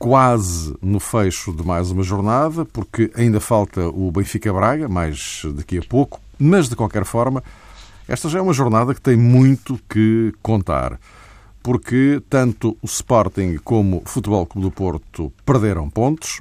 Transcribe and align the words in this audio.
quase 0.00 0.74
no 0.80 0.98
fecho 0.98 1.52
de 1.52 1.62
mais 1.62 1.90
uma 1.90 2.02
jornada, 2.02 2.64
porque 2.64 3.10
ainda 3.14 3.38
falta 3.38 3.86
o 3.86 4.10
Benfica-Braga, 4.10 4.88
mais 4.88 5.42
daqui 5.54 5.76
a 5.76 5.82
pouco, 5.82 6.18
mas 6.38 6.70
de 6.70 6.74
qualquer 6.74 7.04
forma, 7.04 7.44
esta 8.08 8.26
já 8.30 8.38
é 8.38 8.42
uma 8.42 8.54
jornada 8.54 8.94
que 8.94 9.00
tem 9.00 9.14
muito 9.14 9.78
que 9.90 10.32
contar, 10.40 10.98
porque 11.62 12.22
tanto 12.30 12.78
o 12.80 12.86
Sporting 12.86 13.58
como 13.62 13.98
o 13.98 14.08
Futebol 14.08 14.46
Clube 14.46 14.68
do 14.68 14.72
Porto 14.72 15.30
perderam 15.44 15.90
pontos 15.90 16.40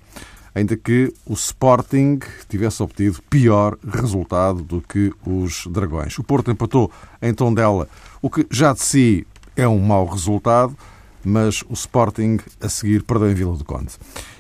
ainda 0.55 0.77
que 0.77 1.13
o 1.25 1.33
Sporting 1.33 2.19
tivesse 2.47 2.81
obtido 2.81 3.21
pior 3.30 3.77
resultado 3.85 4.63
do 4.63 4.81
que 4.81 5.11
os 5.25 5.67
Dragões. 5.67 6.17
O 6.17 6.23
Porto 6.23 6.49
empatou 6.49 6.89
em 7.21 7.33
Tondela, 7.33 7.89
o 8.21 8.30
que 8.30 8.47
já 8.49 8.73
de 8.73 8.81
si 8.81 9.27
é 9.53 9.67
um 9.67 9.80
mau 9.80 10.05
resultado, 10.05 10.75
mas 11.23 11.63
o 11.69 11.73
Sporting 11.73 12.39
a 12.61 12.69
seguir 12.69 13.03
perdeu 13.03 13.31
em 13.31 13.33
Vila 13.33 13.55
do 13.55 13.63
Conde. 13.63 13.93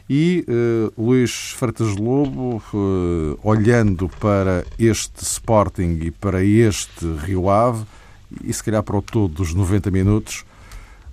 E 0.09 0.43
uh, 0.47 1.01
Luís 1.01 1.51
Freitas 1.51 1.95
Lobo, 1.95 2.63
uh, 2.73 3.39
olhando 3.43 4.09
para 4.19 4.65
este 4.77 5.23
Sporting 5.23 5.99
e 6.01 6.11
para 6.11 6.43
este 6.43 7.05
Rio 7.25 7.49
Ave, 7.49 7.85
e 8.43 8.51
se 8.51 8.63
calhar 8.63 8.81
para 8.81 8.97
o 8.97 9.01
todo 9.01 9.33
dos 9.33 9.53
90 9.53 9.91
minutos, 9.91 10.45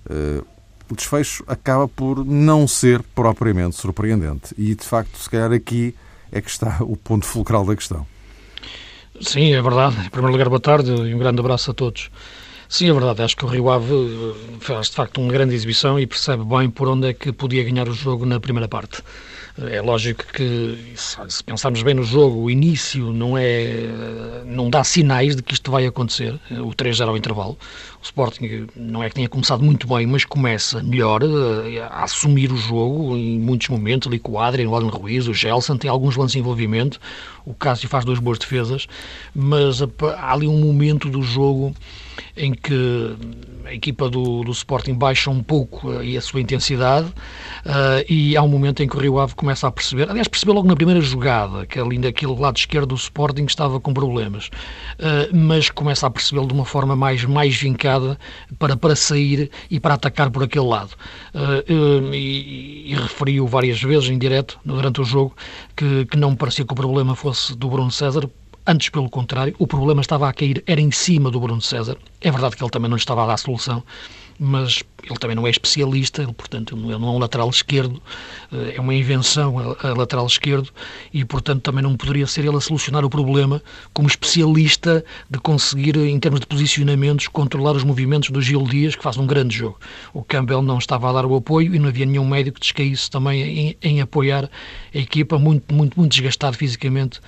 uh, 0.09 0.45
o 0.89 0.95
desfecho 0.95 1.43
acaba 1.47 1.87
por 1.87 2.25
não 2.25 2.67
ser 2.67 3.03
propriamente 3.13 3.75
surpreendente. 3.75 4.55
E, 4.57 4.73
de 4.73 4.83
facto, 4.83 5.17
se 5.17 5.29
calhar 5.29 5.51
aqui 5.51 5.93
é 6.31 6.41
que 6.41 6.49
está 6.49 6.77
o 6.81 6.95
ponto 6.95 7.25
fulcral 7.25 7.65
da 7.65 7.75
questão. 7.75 8.05
Sim, 9.21 9.53
é 9.53 9.61
verdade. 9.61 9.97
Em 10.05 10.09
primeiro 10.09 10.31
lugar, 10.31 10.49
boa 10.49 10.59
tarde 10.59 10.91
e 10.91 11.13
um 11.13 11.17
grande 11.17 11.39
abraço 11.39 11.71
a 11.71 11.73
todos. 11.73 12.09
Sim, 12.69 12.89
é 12.89 12.93
verdade. 12.93 13.21
Acho 13.21 13.35
que 13.37 13.45
o 13.45 13.47
Rio 13.47 13.69
Ave 13.69 13.93
eh, 13.93 14.57
faz 14.59 14.87
de 14.87 14.95
facto 14.95 15.21
uma 15.21 15.31
grande 15.31 15.55
exibição 15.55 15.99
e 15.99 16.05
percebe 16.05 16.43
bem 16.43 16.69
por 16.69 16.87
onde 16.87 17.07
é 17.09 17.13
que 17.13 17.31
podia 17.31 17.63
ganhar 17.63 17.87
o 17.87 17.93
jogo 17.93 18.25
na 18.25 18.39
primeira 18.39 18.67
parte. 18.67 19.01
É 19.59 19.81
lógico 19.81 20.23
que, 20.33 20.93
se 20.95 21.43
pensarmos 21.43 21.81
bem 21.81 21.95
no 21.95 22.03
jogo, 22.03 22.41
o 22.41 22.51
início 22.51 23.11
não 23.11 23.35
é 23.35 24.43
não 24.45 24.69
dá 24.69 24.83
sinais 24.83 25.35
de 25.35 25.41
que 25.41 25.53
isto 25.55 25.71
vai 25.71 25.85
acontecer. 25.85 26.39
O 26.51 26.69
3-0 26.75 27.07
ao 27.07 27.17
intervalo. 27.17 27.57
O 27.99 28.03
Sporting 28.03 28.67
não 28.75 29.01
é 29.01 29.09
que 29.09 29.15
tenha 29.15 29.27
começado 29.27 29.63
muito 29.63 29.87
bem, 29.87 30.05
mas 30.05 30.23
começa 30.23 30.83
melhor 30.83 31.21
eh, 31.23 31.79
a 31.81 32.03
assumir 32.03 32.51
o 32.51 32.57
jogo 32.57 33.17
em 33.17 33.39
muitos 33.39 33.69
momentos, 33.69 34.07
ali 34.07 34.19
com 34.19 34.33
o 34.33 34.39
Adrian, 34.39 34.69
o 34.69 34.75
Alan 34.75 34.89
Ruiz, 34.89 35.27
o 35.27 35.33
Gelson, 35.33 35.75
tem 35.75 35.89
alguns 35.89 36.15
lances 36.15 36.33
de 36.33 36.39
envolvimento. 36.39 36.99
O 37.43 37.53
Cássio 37.53 37.89
faz 37.89 38.05
duas 38.05 38.19
boas 38.19 38.37
defesas, 38.37 38.87
mas 39.33 39.81
há 39.81 40.33
ali 40.33 40.47
um 40.47 40.59
momento 40.59 41.09
do 41.09 41.23
jogo 41.23 41.73
em 42.35 42.53
que 42.53 43.15
a 43.67 43.73
equipa 43.73 44.09
do, 44.09 44.43
do 44.43 44.51
Sporting 44.51 44.93
baixa 44.93 45.29
um 45.29 45.43
pouco 45.43 45.89
uh, 45.89 46.17
a 46.17 46.21
sua 46.21 46.39
intensidade 46.39 47.07
uh, 47.07 48.03
e 48.09 48.35
há 48.37 48.41
um 48.41 48.47
momento 48.47 48.81
em 48.81 48.87
que 48.87 48.95
o 48.95 48.99
Rio 48.99 49.19
Ave 49.19 49.35
começa 49.35 49.67
a 49.67 49.71
perceber, 49.71 50.09
aliás, 50.09 50.27
percebeu 50.27 50.55
logo 50.55 50.67
na 50.67 50.75
primeira 50.75 51.01
jogada 51.01 51.65
que 51.65 51.79
ali 51.79 51.97
naquele 51.97 52.33
lado 52.35 52.57
esquerdo 52.57 52.87
do 52.87 52.95
Sporting 52.95 53.45
estava 53.45 53.79
com 53.79 53.93
problemas, 53.93 54.47
uh, 54.47 55.35
mas 55.35 55.69
começa 55.69 56.07
a 56.07 56.09
percebê-lo 56.09 56.47
de 56.47 56.53
uma 56.53 56.65
forma 56.65 56.95
mais, 56.95 57.23
mais 57.25 57.55
vincada 57.55 58.17
para, 58.57 58.77
para 58.77 58.95
sair 58.95 59.51
e 59.69 59.79
para 59.79 59.95
atacar 59.95 60.29
por 60.31 60.43
aquele 60.43 60.65
lado. 60.65 60.91
e, 61.67 62.91
e 62.91 62.95
referiu 62.95 63.45
várias 63.47 63.81
vezes 63.81 64.09
em 64.09 64.17
direto 64.17 64.59
durante 64.63 65.01
o 65.01 65.03
jogo 65.03 65.35
que, 65.75 66.05
que 66.05 66.17
não 66.17 66.31
me 66.31 66.37
parecia 66.37 66.65
que 66.65 66.71
o 66.71 66.75
problema 66.75 67.15
fosse 67.15 67.55
do 67.55 67.69
Bruno 67.69 67.91
César, 67.91 68.29
Antes, 68.69 68.89
pelo 68.89 69.09
contrário, 69.09 69.55
o 69.57 69.65
problema 69.65 70.01
estava 70.01 70.27
a 70.27 70.33
cair, 70.33 70.61
era 70.67 70.81
em 70.81 70.91
cima 70.91 71.31
do 71.31 71.39
Bruno 71.39 71.61
César. 71.61 71.97
É 72.19 72.29
verdade 72.29 72.57
que 72.57 72.61
ele 72.61 72.69
também 72.69 72.89
não 72.89 72.97
lhe 72.97 73.01
estava 73.01 73.23
a 73.23 73.27
dar 73.27 73.37
solução, 73.37 73.81
mas 74.37 74.83
ele 75.03 75.17
também 75.17 75.37
não 75.37 75.47
é 75.47 75.49
especialista, 75.49 76.21
ele, 76.21 76.33
portanto, 76.33 76.75
ele 76.75 76.81
não 76.81 76.91
é 76.91 76.97
um 76.97 77.17
lateral 77.17 77.49
esquerdo, 77.49 78.01
eh, 78.51 78.73
é 78.75 78.81
uma 78.81 78.93
invenção 78.93 79.57
a, 79.57 79.93
lateral 79.93 80.27
esquerdo 80.27 80.69
e, 81.13 81.23
portanto, 81.23 81.61
também 81.61 81.81
não 81.81 81.95
poderia 81.95 82.27
ser 82.27 82.43
ele 82.43 82.57
a 82.57 82.59
solucionar 82.59 83.05
o 83.05 83.09
problema 83.09 83.63
como 83.93 84.07
especialista 84.09 85.03
de 85.29 85.39
conseguir, 85.39 85.95
em 85.95 86.19
termos 86.19 86.41
de 86.41 86.45
posicionamentos, 86.45 87.29
controlar 87.29 87.71
os 87.71 87.85
movimentos 87.85 88.29
do 88.31 88.41
Gil 88.41 88.63
Dias, 88.63 88.97
que 88.97 89.01
faz 89.01 89.15
um 89.15 89.25
grande 89.25 89.55
jogo. 89.55 89.79
O 90.13 90.21
Campbell 90.21 90.61
não 90.61 90.77
estava 90.77 91.09
a 91.09 91.13
dar 91.13 91.25
o 91.25 91.35
apoio 91.37 91.73
e 91.73 91.79
não 91.79 91.87
havia 91.87 92.05
nenhum 92.05 92.27
médico 92.27 92.55
que 92.55 92.61
descaísse 92.61 93.09
também 93.09 93.41
em, 93.41 93.77
em 93.81 94.01
apoiar 94.01 94.49
a 94.93 94.97
equipa, 94.97 95.39
muito, 95.39 95.73
muito, 95.73 95.97
muito 95.97 96.11
desgastado 96.11 96.57
fisicamente 96.57 97.21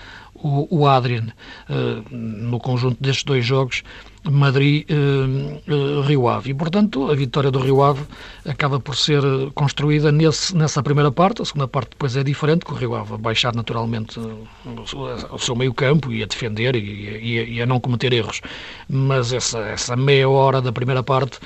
o, 0.44 0.68
o 0.70 0.88
Adrian 0.88 1.28
uh, 1.70 2.04
no 2.16 2.60
conjunto 2.60 3.02
destes 3.02 3.24
dois 3.24 3.46
jogos 3.46 3.84
Madrid-Rio 4.30 6.20
uh, 6.20 6.24
uh, 6.24 6.28
Ave. 6.28 6.52
E, 6.52 6.54
portanto, 6.54 7.10
a 7.10 7.16
vitória 7.16 7.50
do 7.50 7.60
Rio 7.60 7.82
Ave 7.82 8.04
acaba 8.46 8.80
por 8.80 8.96
ser 8.96 9.22
construída 9.56 10.12
nesse, 10.12 10.56
nessa 10.56 10.84
primeira 10.84 11.12
parte. 11.12 11.42
A 11.42 11.46
segunda 11.46 11.68
parte 11.68 11.92
depois 11.92 12.16
é 12.18 12.24
diferente, 12.24 12.66
com 12.66 12.74
o 12.74 12.78
Rio 12.78 12.96
Ave 12.96 13.14
a 13.14 13.18
baixar 13.18 13.56
naturalmente 13.56 14.20
o 14.20 15.38
seu 15.38 15.56
meio 15.56 15.74
campo 15.74 16.12
e 16.12 16.22
a 16.22 16.26
defender 16.26 16.76
e, 16.76 16.80
e, 16.80 17.56
e, 17.56 17.62
a 17.62 17.66
não 17.66 17.80
cometer 17.80 18.12
erros. 18.12 18.42
Mas 18.90 19.32
essa, 19.32 19.60
essa 19.60 19.96
meia 19.96 20.30
hora 20.30 20.62
da 20.62 20.72
primeira 20.72 21.02
parte 21.02 21.40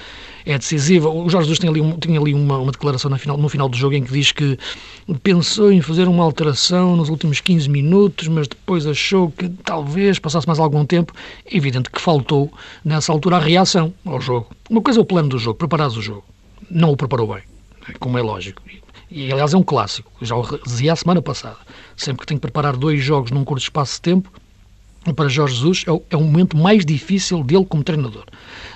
é 0.46 0.58
decisiva. 0.58 1.10
O 1.10 1.30
Jorge 1.30 1.48
Jesus 1.48 1.60
tinha 1.60 1.72
ali, 1.72 1.98
tinha 2.00 2.20
ali 2.20 2.34
uma, 2.34 2.58
uma 2.58 2.72
declaração 2.72 3.10
no 3.10 3.18
final, 3.18 3.38
no 3.38 3.50
final 3.50 3.70
do 3.70 3.78
jogo 3.78 3.96
em 3.96 4.04
que 4.04 4.12
diz 4.12 4.32
que 4.32 4.58
pensou 5.22 5.72
em 5.72 5.82
fazer 5.82 6.08
uma 6.08 6.24
alteração 6.24 6.96
nos 6.96 7.10
últimos 7.10 7.40
15 7.40 7.70
minutos, 7.70 8.28
mas 8.28 8.48
depois 8.48 8.86
achou 8.86 9.32
que 9.32 9.50
talvez 9.50 10.20
passasse 10.20 10.48
mais 10.48 10.60
algum 10.60 10.86
tempo. 10.86 11.14
É 11.46 11.58
evidente 11.58 11.90
que 11.90 12.02
faltou, 12.02 12.52
nessa 12.84 13.12
altura, 13.12 13.38
a 13.38 13.40
reação 13.40 13.94
ao 14.06 14.20
jogo. 14.20 14.48
Uma 14.70 14.82
coisa 14.82 15.00
é 15.00 15.02
o 15.02 15.06
plano 15.06 15.30
do 15.30 15.38
jogo, 15.38 15.58
preparares 15.58 15.96
o 15.96 16.02
jogo. 16.02 16.24
Não 16.70 16.92
o 16.92 16.98
preparou 16.98 17.28
bem, 17.28 17.44
como 18.00 18.18
é 18.18 18.22
lógico. 18.22 18.62
E, 19.12 19.32
aliás, 19.32 19.54
é 19.54 19.58
um 19.58 19.64
clássico. 19.64 20.12
Já 20.22 20.36
o 20.36 20.60
dizia 20.66 20.94
a 20.94 20.96
semana 20.96 21.22
passada. 21.22 21.58
Sempre 21.96 22.22
que 22.22 22.26
tenho 22.26 22.40
que 22.40 22.48
preparar 22.48 22.76
dois 22.76 23.04
jogos 23.04 23.30
num 23.30 23.44
curto 23.44 23.62
espaço 23.62 23.96
de 23.96 24.02
tempo, 24.02 24.32
para 25.12 25.28
Jorge 25.28 25.56
Jesus 25.56 25.84
é 25.88 25.92
o, 25.92 26.02
é 26.10 26.16
o 26.16 26.22
momento 26.22 26.56
mais 26.56 26.86
difícil 26.86 27.44
dele 27.44 27.66
como 27.66 27.84
treinador 27.84 28.26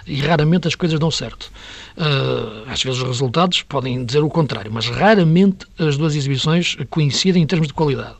e 0.07 0.15
raramente 0.21 0.67
as 0.67 0.75
coisas 0.75 0.99
dão 0.99 1.11
certo. 1.11 1.51
Uh, 1.97 2.69
às 2.69 2.81
vezes 2.81 3.01
os 3.01 3.07
resultados 3.07 3.61
podem 3.63 4.03
dizer 4.05 4.23
o 4.23 4.29
contrário, 4.29 4.71
mas 4.71 4.87
raramente 4.87 5.65
as 5.77 5.97
duas 5.97 6.15
exibições 6.15 6.77
coincidem 6.89 7.43
em 7.43 7.45
termos 7.45 7.67
de 7.67 7.73
qualidade. 7.73 8.15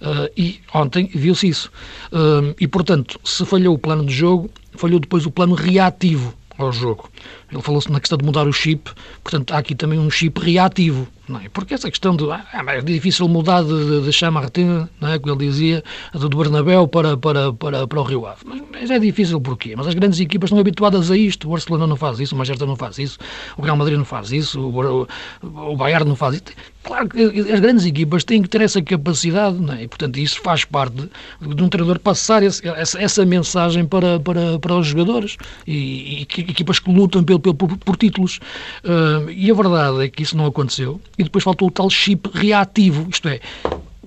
Uh, 0.00 0.30
e 0.36 0.60
ontem 0.74 1.10
viu-se 1.14 1.48
isso. 1.48 1.70
Uh, 2.12 2.54
e, 2.60 2.68
portanto, 2.68 3.18
se 3.24 3.44
falhou 3.44 3.74
o 3.74 3.78
plano 3.78 4.04
de 4.04 4.14
jogo, 4.14 4.50
falhou 4.72 5.00
depois 5.00 5.26
o 5.26 5.30
plano 5.30 5.54
reativo 5.54 6.34
ao 6.64 6.72
jogo. 6.72 7.08
Ele 7.50 7.62
falou-se 7.62 7.90
na 7.90 8.00
questão 8.00 8.18
de 8.18 8.24
mudar 8.24 8.46
o 8.46 8.52
chip, 8.52 8.90
portanto 9.22 9.52
há 9.52 9.58
aqui 9.58 9.74
também 9.74 9.98
um 9.98 10.10
chip 10.10 10.40
reativo, 10.40 11.06
não 11.28 11.40
é? 11.40 11.48
Porque 11.48 11.74
essa 11.74 11.90
questão 11.90 12.14
de 12.16 12.30
ah, 12.30 12.44
é 12.68 12.80
difícil 12.80 13.28
mudar 13.28 13.62
de, 13.62 13.68
de, 13.68 14.02
de 14.02 14.12
Chamartin, 14.12 14.88
não 15.00 15.08
é? 15.08 15.18
como 15.18 15.34
ele 15.34 15.46
dizia, 15.48 15.82
do 16.14 16.28
Bernabéu 16.28 16.86
para, 16.88 17.16
para, 17.16 17.52
para, 17.52 17.86
para 17.86 18.00
o 18.00 18.02
Rio 18.02 18.26
Ave. 18.26 18.42
Mas 18.72 18.90
é 18.90 18.98
difícil 18.98 19.40
porquê? 19.40 19.74
Mas 19.76 19.86
as 19.86 19.94
grandes 19.94 20.20
equipas 20.20 20.48
estão 20.48 20.58
habituadas 20.58 21.10
a 21.10 21.16
isto. 21.16 21.48
O 21.48 21.52
Barcelona 21.52 21.86
não 21.86 21.96
faz 21.96 22.20
isso, 22.20 22.34
o 22.34 22.38
Manchester 22.38 22.66
não 22.66 22.76
faz 22.76 22.98
isso, 22.98 23.18
o 23.56 23.62
Real 23.62 23.76
Madrid 23.76 23.98
não 23.98 24.04
faz 24.04 24.32
isso, 24.32 24.60
o, 24.60 25.02
o, 25.02 25.72
o 25.72 25.76
Bayern 25.76 26.08
não 26.08 26.16
faz 26.16 26.34
isso. 26.34 26.44
Claro 26.82 27.08
que 27.08 27.22
as 27.22 27.60
grandes 27.60 27.84
equipas 27.84 28.24
têm 28.24 28.42
que 28.42 28.48
ter 28.48 28.62
essa 28.62 28.80
capacidade, 28.80 29.56
não 29.58 29.74
é? 29.74 29.82
E, 29.82 29.88
portanto, 29.88 30.16
isso 30.18 30.40
faz 30.40 30.64
parte 30.64 30.94
de, 30.94 31.54
de 31.54 31.62
um 31.62 31.68
treinador 31.68 31.98
passar 31.98 32.42
esse, 32.42 32.66
essa, 32.66 33.00
essa, 33.00 33.26
mensagem 33.26 33.84
para, 33.84 34.18
para, 34.18 34.58
para 34.58 34.74
os 34.76 34.86
jogadores 34.86 35.36
e, 35.66 36.20
e 36.20 36.22
equipas 36.22 36.78
que 36.78 36.90
lutam 36.90 37.22
pelo, 37.22 37.38
pelo 37.38 37.54
por, 37.54 37.76
por, 37.76 37.96
títulos. 37.96 38.40
Uh, 38.82 39.30
e 39.30 39.50
a 39.50 39.54
verdade 39.54 40.04
é 40.04 40.08
que 40.08 40.22
isso 40.22 40.36
não 40.36 40.46
aconteceu. 40.46 41.00
E 41.18 41.24
depois 41.24 41.44
faltou 41.44 41.68
o 41.68 41.70
tal 41.70 41.90
chip 41.90 42.30
reativo, 42.32 43.06
isto 43.10 43.28
é, 43.28 43.40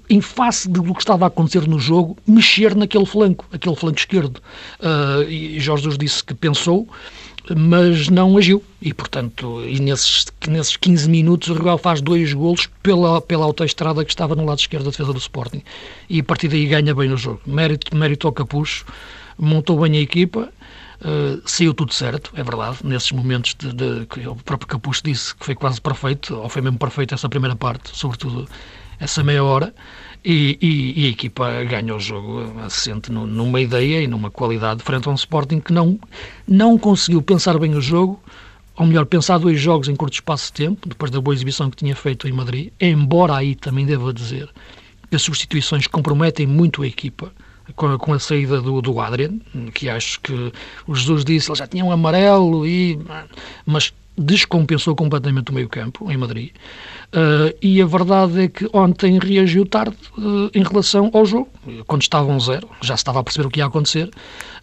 em 0.10 0.20
face 0.20 0.68
do 0.68 0.84
que 0.84 1.00
estava 1.00 1.26
a 1.26 1.28
acontecer 1.28 1.68
no 1.68 1.80
jogo, 1.80 2.18
mexer 2.28 2.76
naquele 2.76 3.06
flanco, 3.06 3.46
aquele 3.52 3.76
flanco 3.76 4.00
esquerdo. 4.00 4.42
Uh, 4.80 5.24
e 5.30 5.60
Jorge 5.60 5.84
Jesus 5.84 5.98
disse 5.98 6.24
que 6.24 6.34
pensou, 6.34 6.88
mas 7.56 8.10
não 8.10 8.38
agiu. 8.38 8.64
E, 8.82 8.94
portanto, 8.94 9.64
e 9.66 9.80
nesses, 9.80 10.26
nesses 10.48 10.78
15 10.78 11.10
minutos 11.10 11.50
o 11.50 11.54
Rio 11.54 11.78
faz 11.78 12.02
dois 12.02 12.34
golos 12.34 12.68
pela, 12.82 13.22
pela 13.22 13.46
autoestrada 13.46 14.04
que 14.04 14.12
estava 14.12 14.36
no 14.36 14.46
lado 14.46 14.60
esquerdo 14.60 14.86
da 14.86 14.92
defesa 14.92 15.12
do 15.12 15.20
Sporting. 15.20 15.62
E 16.10 16.20
a 16.20 16.24
partir 16.24 16.48
daí 16.48 16.66
ganha 16.66 16.94
bem 16.96 17.10
no 17.10 17.18
jogo. 17.18 17.42
Mérito, 17.46 17.96
mérito 17.96 18.28
ao 18.28 18.34
Capucho, 18.34 18.86
montou 19.38 19.80
bem 19.80 19.98
a 19.98 20.02
equipa, 20.02 20.50
uh, 21.02 21.42
saiu 21.46 21.74
tudo 21.74 21.94
certo, 21.94 22.32
é 22.36 22.44
verdade, 22.44 22.78
nesses 22.84 23.12
momentos 23.12 23.56
de, 23.56 23.74
de, 23.74 24.06
que 24.06 24.28
o 24.28 24.36
próprio 24.36 24.68
Capucho 24.68 25.02
disse 25.04 25.36
que 25.36 25.46
foi 25.46 25.56
quase 25.56 25.82
perfeito, 25.82 26.36
ou 26.36 26.50
foi 26.50 26.62
mesmo 26.62 26.78
perfeito 26.78 27.14
essa 27.14 27.28
primeira 27.28 27.56
parte, 27.56 27.98
sobretudo 27.98 28.48
essa 29.00 29.24
meia 29.24 29.44
hora 29.44 29.74
e, 30.24 30.58
e, 30.62 31.04
e 31.04 31.06
a 31.08 31.10
equipa 31.10 31.64
ganha 31.64 31.96
o 31.96 32.00
jogo 32.00 32.60
assente 32.62 33.12
numa 33.12 33.60
ideia 33.60 34.02
e 34.02 34.08
numa 34.08 34.32
qualidade 34.32 34.82
frente 34.82 35.08
a 35.08 35.12
um 35.12 35.16
Sporting 35.16 35.60
que 35.60 35.74
não, 35.74 36.00
não 36.48 36.78
conseguiu 36.78 37.22
pensar 37.22 37.58
bem 37.60 37.76
o 37.76 37.82
jogo, 37.82 38.22
ou 38.76 38.86
melhor, 38.86 39.06
pensar 39.06 39.38
dois 39.38 39.60
jogos 39.60 39.88
em 39.88 39.96
curto 39.96 40.14
espaço 40.14 40.48
de 40.48 40.54
tempo, 40.54 40.88
depois 40.88 41.12
da 41.12 41.20
boa 41.20 41.34
exibição 41.36 41.70
que 41.70 41.78
tinha 41.78 41.96
feito 41.96 42.28
em 42.28 42.32
Madrid, 42.32 42.72
embora 42.80 43.36
aí 43.36 43.54
também 43.54 43.86
devo 43.86 44.14
dizer 44.14 44.50
que 45.10 45.16
as 45.16 45.22
substituições 45.22 45.88
comprometem 45.88 46.48
muito 46.48 46.82
a 46.82 46.88
equipa 46.88 47.32
com 47.76 47.88
a, 47.88 48.00
com 48.00 48.14
a 48.14 48.20
saída 48.20 48.62
do, 48.62 48.82
do 48.82 49.00
Adrian, 49.00 49.40
que 49.74 49.90
acho 49.90 50.20
que 50.22 50.52
o 50.88 50.96
Jesus 50.96 51.24
disse, 51.24 51.50
ele 51.52 51.58
já 51.58 51.68
tinha 51.68 51.86
um 51.86 51.92
amarelo, 51.92 52.66
e, 52.66 53.00
mas 53.66 53.94
descompensou 54.18 54.96
completamente 54.96 55.52
o 55.52 55.54
meio-campo 55.54 56.12
em 56.12 56.18
Madrid. 56.18 56.52
Uh, 57.14 57.56
e 57.62 57.80
a 57.80 57.86
verdade 57.86 58.42
é 58.42 58.48
que 58.48 58.68
ontem 58.74 59.20
reagiu 59.20 59.68
tarde 59.68 59.96
uh, 60.18 60.50
em 60.52 60.64
relação 60.64 61.12
ao 61.14 61.24
jogo, 61.24 61.48
quando 61.86 62.02
estava 62.02 62.26
um 62.26 62.40
zero, 62.40 62.68
já 62.82 62.98
se 62.98 63.02
estava 63.02 63.20
a 63.20 63.24
perceber 63.24 63.48
o 63.48 63.52
que 63.52 63.60
ia 63.60 63.68
acontecer, 63.68 64.08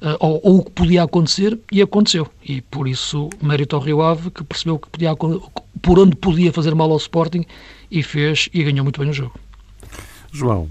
uh, 0.02 0.16
ou, 0.18 0.40
ou, 0.42 0.58
o 0.58 0.64
que 0.64 0.72
podia 0.72 1.04
acontecer, 1.04 1.56
e 1.70 1.80
aconteceu. 1.80 2.26
E 2.42 2.60
por 2.60 2.88
isso, 2.88 3.30
mérito 3.40 3.76
ao 3.76 3.82
Rio 3.82 4.02
Ave, 4.02 4.32
que 4.32 4.42
percebeu 4.42 4.80
que 4.80 4.88
podia, 4.90 5.14
por 5.14 5.98
onde 6.00 6.16
podia 6.16 6.52
fazer 6.52 6.74
mal 6.74 6.90
ao 6.90 6.96
Sporting, 6.96 7.46
e 7.88 8.02
fez, 8.02 8.48
e 8.52 8.64
ganhou 8.64 8.82
muito 8.82 8.98
bem 8.98 9.10
o 9.10 9.12
jogo. 9.12 9.32
João, 10.32 10.68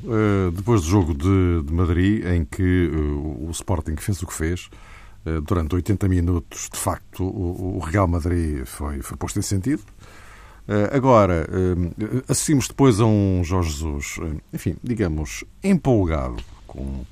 depois 0.53 0.81
do 0.81 0.87
jogo 0.87 1.13
de, 1.13 1.63
de 1.65 1.73
Madrid, 1.73 2.25
em 2.25 2.45
que 2.45 2.89
o 2.93 3.49
Sporting 3.51 3.97
fez 3.97 4.21
o 4.21 4.27
que 4.27 4.33
fez, 4.33 4.69
durante 5.45 5.75
80 5.75 6.07
minutos, 6.07 6.69
de 6.71 6.79
facto, 6.79 7.25
o 7.25 7.77
Real 7.79 8.07
Madrid 8.07 8.65
foi, 8.65 9.01
foi 9.01 9.17
posto 9.17 9.37
em 9.37 9.41
sentido. 9.41 9.83
Eh, 10.71 10.95
agora, 10.95 11.47
eh, 11.49 12.23
assistimos 12.27 12.67
depois 12.67 12.99
a 12.99 13.05
um 13.05 13.43
Jorge 13.43 13.71
Jesus, 13.71 14.19
enfim, 14.53 14.75
digamos, 14.83 15.43
empolgado 15.63 16.43
com 16.67 17.03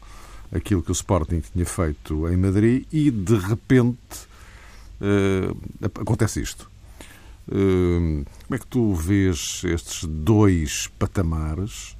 aquilo 0.51 0.83
que 0.83 0.91
o 0.91 0.93
Sporting 0.93 1.39
tinha 1.39 1.65
feito 1.65 2.29
em 2.29 2.37
Madrid 2.37 2.85
e, 2.91 3.09
de 3.09 3.35
repente, 3.35 4.27
acontece 5.99 6.41
isto. 6.41 6.69
Como 7.47 8.55
é 8.55 8.57
que 8.57 8.67
tu 8.67 8.93
vês 8.93 9.61
estes 9.65 10.03
dois 10.03 10.87
patamares 10.99 11.97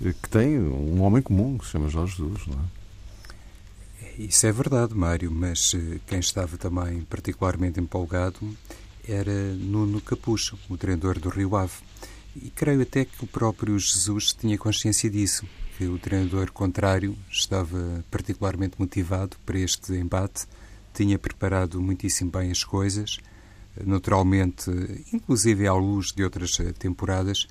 que 0.00 0.28
tem 0.28 0.58
um 0.58 1.02
homem 1.02 1.22
comum, 1.22 1.58
que 1.58 1.64
se 1.64 1.72
chama 1.72 1.88
Jorge 1.88 2.16
Jesus, 2.16 2.46
não 2.46 2.58
é? 2.58 2.80
Isso 4.20 4.46
é 4.46 4.52
verdade, 4.52 4.94
Mário, 4.94 5.30
mas 5.30 5.72
eh, 5.74 5.98
quem 6.06 6.20
estava 6.20 6.58
também 6.58 7.00
particularmente 7.08 7.80
empolgado 7.80 8.36
era 9.06 9.54
Nuno 9.54 10.00
Capucho, 10.00 10.58
o 10.68 10.76
treinador 10.76 11.18
do 11.18 11.28
Rio 11.28 11.56
Ave. 11.56 11.74
E 12.36 12.50
creio 12.50 12.82
até 12.82 13.04
que 13.04 13.24
o 13.24 13.26
próprio 13.26 13.78
Jesus 13.78 14.32
tinha 14.32 14.56
consciência 14.56 15.10
disso, 15.10 15.46
que 15.76 15.86
o 15.86 15.98
treinador 15.98 16.52
contrário 16.52 17.16
estava 17.30 18.04
particularmente 18.10 18.76
motivado 18.78 19.36
para 19.44 19.58
este 19.58 19.94
embate, 19.94 20.46
tinha 20.94 21.18
preparado 21.18 21.80
muitíssimo 21.80 22.30
bem 22.30 22.50
as 22.50 22.62
coisas, 22.62 23.18
naturalmente, 23.84 24.70
inclusive 25.12 25.66
à 25.66 25.72
luz 25.72 26.12
de 26.12 26.22
outras 26.22 26.56
temporadas, 26.78 27.46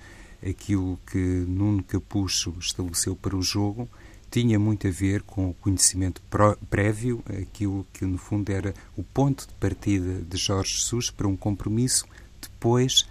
aquilo 0.47 0.99
que 1.11 1.17
Nuno 1.17 1.83
Capucho 1.83 2.55
estabeleceu 2.59 3.15
para 3.15 3.35
o 3.35 3.41
jogo 3.41 3.89
tinha 4.29 4.59
muito 4.59 4.87
a 4.87 4.91
ver 4.91 5.23
com 5.23 5.49
o 5.49 5.53
conhecimento 5.55 6.21
prévio, 6.69 7.23
aquilo 7.27 7.85
que 7.91 8.05
no 8.05 8.17
fundo 8.17 8.51
era 8.51 8.73
o 8.95 9.03
ponto 9.03 9.47
de 9.47 9.53
partida 9.55 10.21
de 10.21 10.37
Jorge 10.37 10.73
Jesus 10.77 11.09
para 11.09 11.27
um 11.27 11.35
compromisso 11.35 12.05
depois 12.41 13.07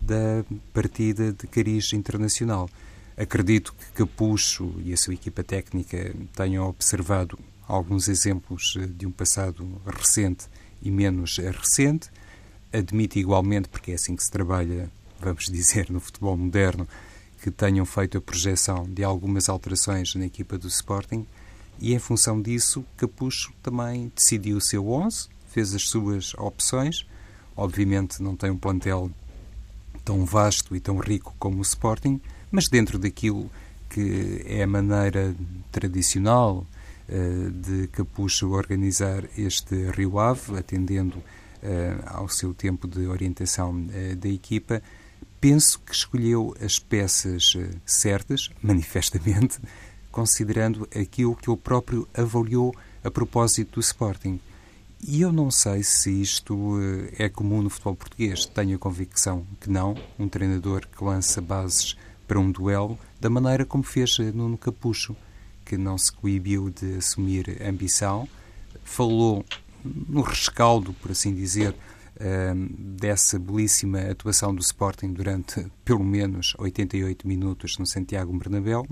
da 0.00 0.44
partida 0.72 1.32
de 1.32 1.46
cariz 1.46 1.92
internacional. 1.92 2.68
Acredito 3.16 3.74
que 3.74 3.92
Capucho 3.92 4.74
e 4.84 4.92
a 4.92 4.96
sua 4.96 5.14
equipa 5.14 5.42
técnica 5.42 6.14
tenham 6.34 6.68
observado 6.68 7.38
alguns 7.66 8.08
exemplos 8.08 8.78
de 8.96 9.06
um 9.06 9.10
passado 9.10 9.66
recente 9.86 10.46
e 10.80 10.90
menos 10.90 11.38
recente. 11.38 12.10
Admito 12.72 13.18
igualmente, 13.18 13.68
porque 13.68 13.92
é 13.92 13.94
assim 13.94 14.14
que 14.14 14.22
se 14.22 14.30
trabalha, 14.30 14.90
vamos 15.20 15.46
dizer, 15.46 15.90
no 15.90 15.98
futebol 15.98 16.36
moderno, 16.36 16.86
que 17.42 17.50
tenham 17.50 17.84
feito 17.84 18.18
a 18.18 18.20
projeção 18.20 18.84
de 18.88 19.04
algumas 19.04 19.48
alterações 19.48 20.14
na 20.14 20.26
equipa 20.26 20.58
do 20.58 20.68
Sporting 20.68 21.26
e, 21.80 21.94
em 21.94 21.98
função 21.98 22.42
disso, 22.42 22.84
Capucho 22.96 23.52
também 23.62 24.10
decidiu 24.14 24.56
o 24.56 24.60
seu 24.60 24.90
11, 24.90 25.28
fez 25.48 25.74
as 25.74 25.82
suas 25.82 26.34
opções. 26.34 27.06
Obviamente 27.56 28.22
não 28.22 28.36
tem 28.36 28.50
um 28.50 28.56
plantel 28.56 29.10
tão 30.04 30.24
vasto 30.24 30.74
e 30.74 30.80
tão 30.80 30.98
rico 30.98 31.34
como 31.38 31.58
o 31.58 31.62
Sporting, 31.62 32.20
mas 32.50 32.68
dentro 32.68 32.98
daquilo 32.98 33.50
que 33.88 34.42
é 34.46 34.62
a 34.62 34.66
maneira 34.66 35.34
tradicional 35.70 36.66
uh, 37.08 37.50
de 37.50 37.88
Capucho 37.88 38.50
organizar 38.50 39.24
este 39.36 39.90
Rio 39.90 40.18
Ave, 40.18 40.58
atendendo 40.58 41.18
uh, 41.18 42.02
ao 42.06 42.28
seu 42.28 42.52
tempo 42.52 42.86
de 42.88 43.06
orientação 43.06 43.70
uh, 43.70 44.16
da 44.16 44.28
equipa, 44.28 44.82
penso 45.40 45.80
que 45.80 45.92
escolheu 45.92 46.54
as 46.60 46.78
peças 46.78 47.54
eh, 47.56 47.70
certas, 47.84 48.50
manifestamente, 48.62 49.58
considerando 50.10 50.88
aquilo 50.94 51.36
que 51.36 51.50
ele 51.50 51.56
próprio 51.56 52.08
avaliou 52.14 52.74
a 53.04 53.10
propósito 53.10 53.74
do 53.74 53.80
Sporting. 53.80 54.40
E 55.00 55.20
eu 55.20 55.32
não 55.32 55.50
sei 55.50 55.82
se 55.82 56.10
isto 56.10 56.78
eh, 56.80 57.24
é 57.24 57.28
comum 57.28 57.62
no 57.62 57.70
futebol 57.70 57.94
português. 57.94 58.46
Tenho 58.46 58.76
a 58.76 58.78
convicção 58.78 59.46
que 59.60 59.70
não. 59.70 59.96
Um 60.18 60.28
treinador 60.28 60.86
que 60.86 61.04
lança 61.04 61.40
bases 61.40 61.96
para 62.26 62.38
um 62.38 62.50
duelo 62.50 62.98
da 63.20 63.30
maneira 63.30 63.64
como 63.64 63.82
fez 63.84 64.18
eh, 64.18 64.32
Nuno 64.32 64.58
Capucho, 64.58 65.16
que 65.64 65.76
não 65.76 65.96
se 65.96 66.10
coibiu 66.10 66.70
de 66.70 66.96
assumir 66.96 67.62
ambição, 67.62 68.28
falou 68.82 69.44
no 69.84 70.22
rescaldo, 70.22 70.92
por 70.94 71.12
assim 71.12 71.34
dizer, 71.34 71.74
dessa 72.96 73.38
belíssima 73.38 74.00
atuação 74.00 74.54
do 74.54 74.60
Sporting 74.60 75.12
durante 75.12 75.66
pelo 75.84 76.02
menos 76.02 76.54
88 76.58 77.26
minutos 77.26 77.78
no 77.78 77.86
Santiago 77.86 78.36
Bernabéu 78.36 78.86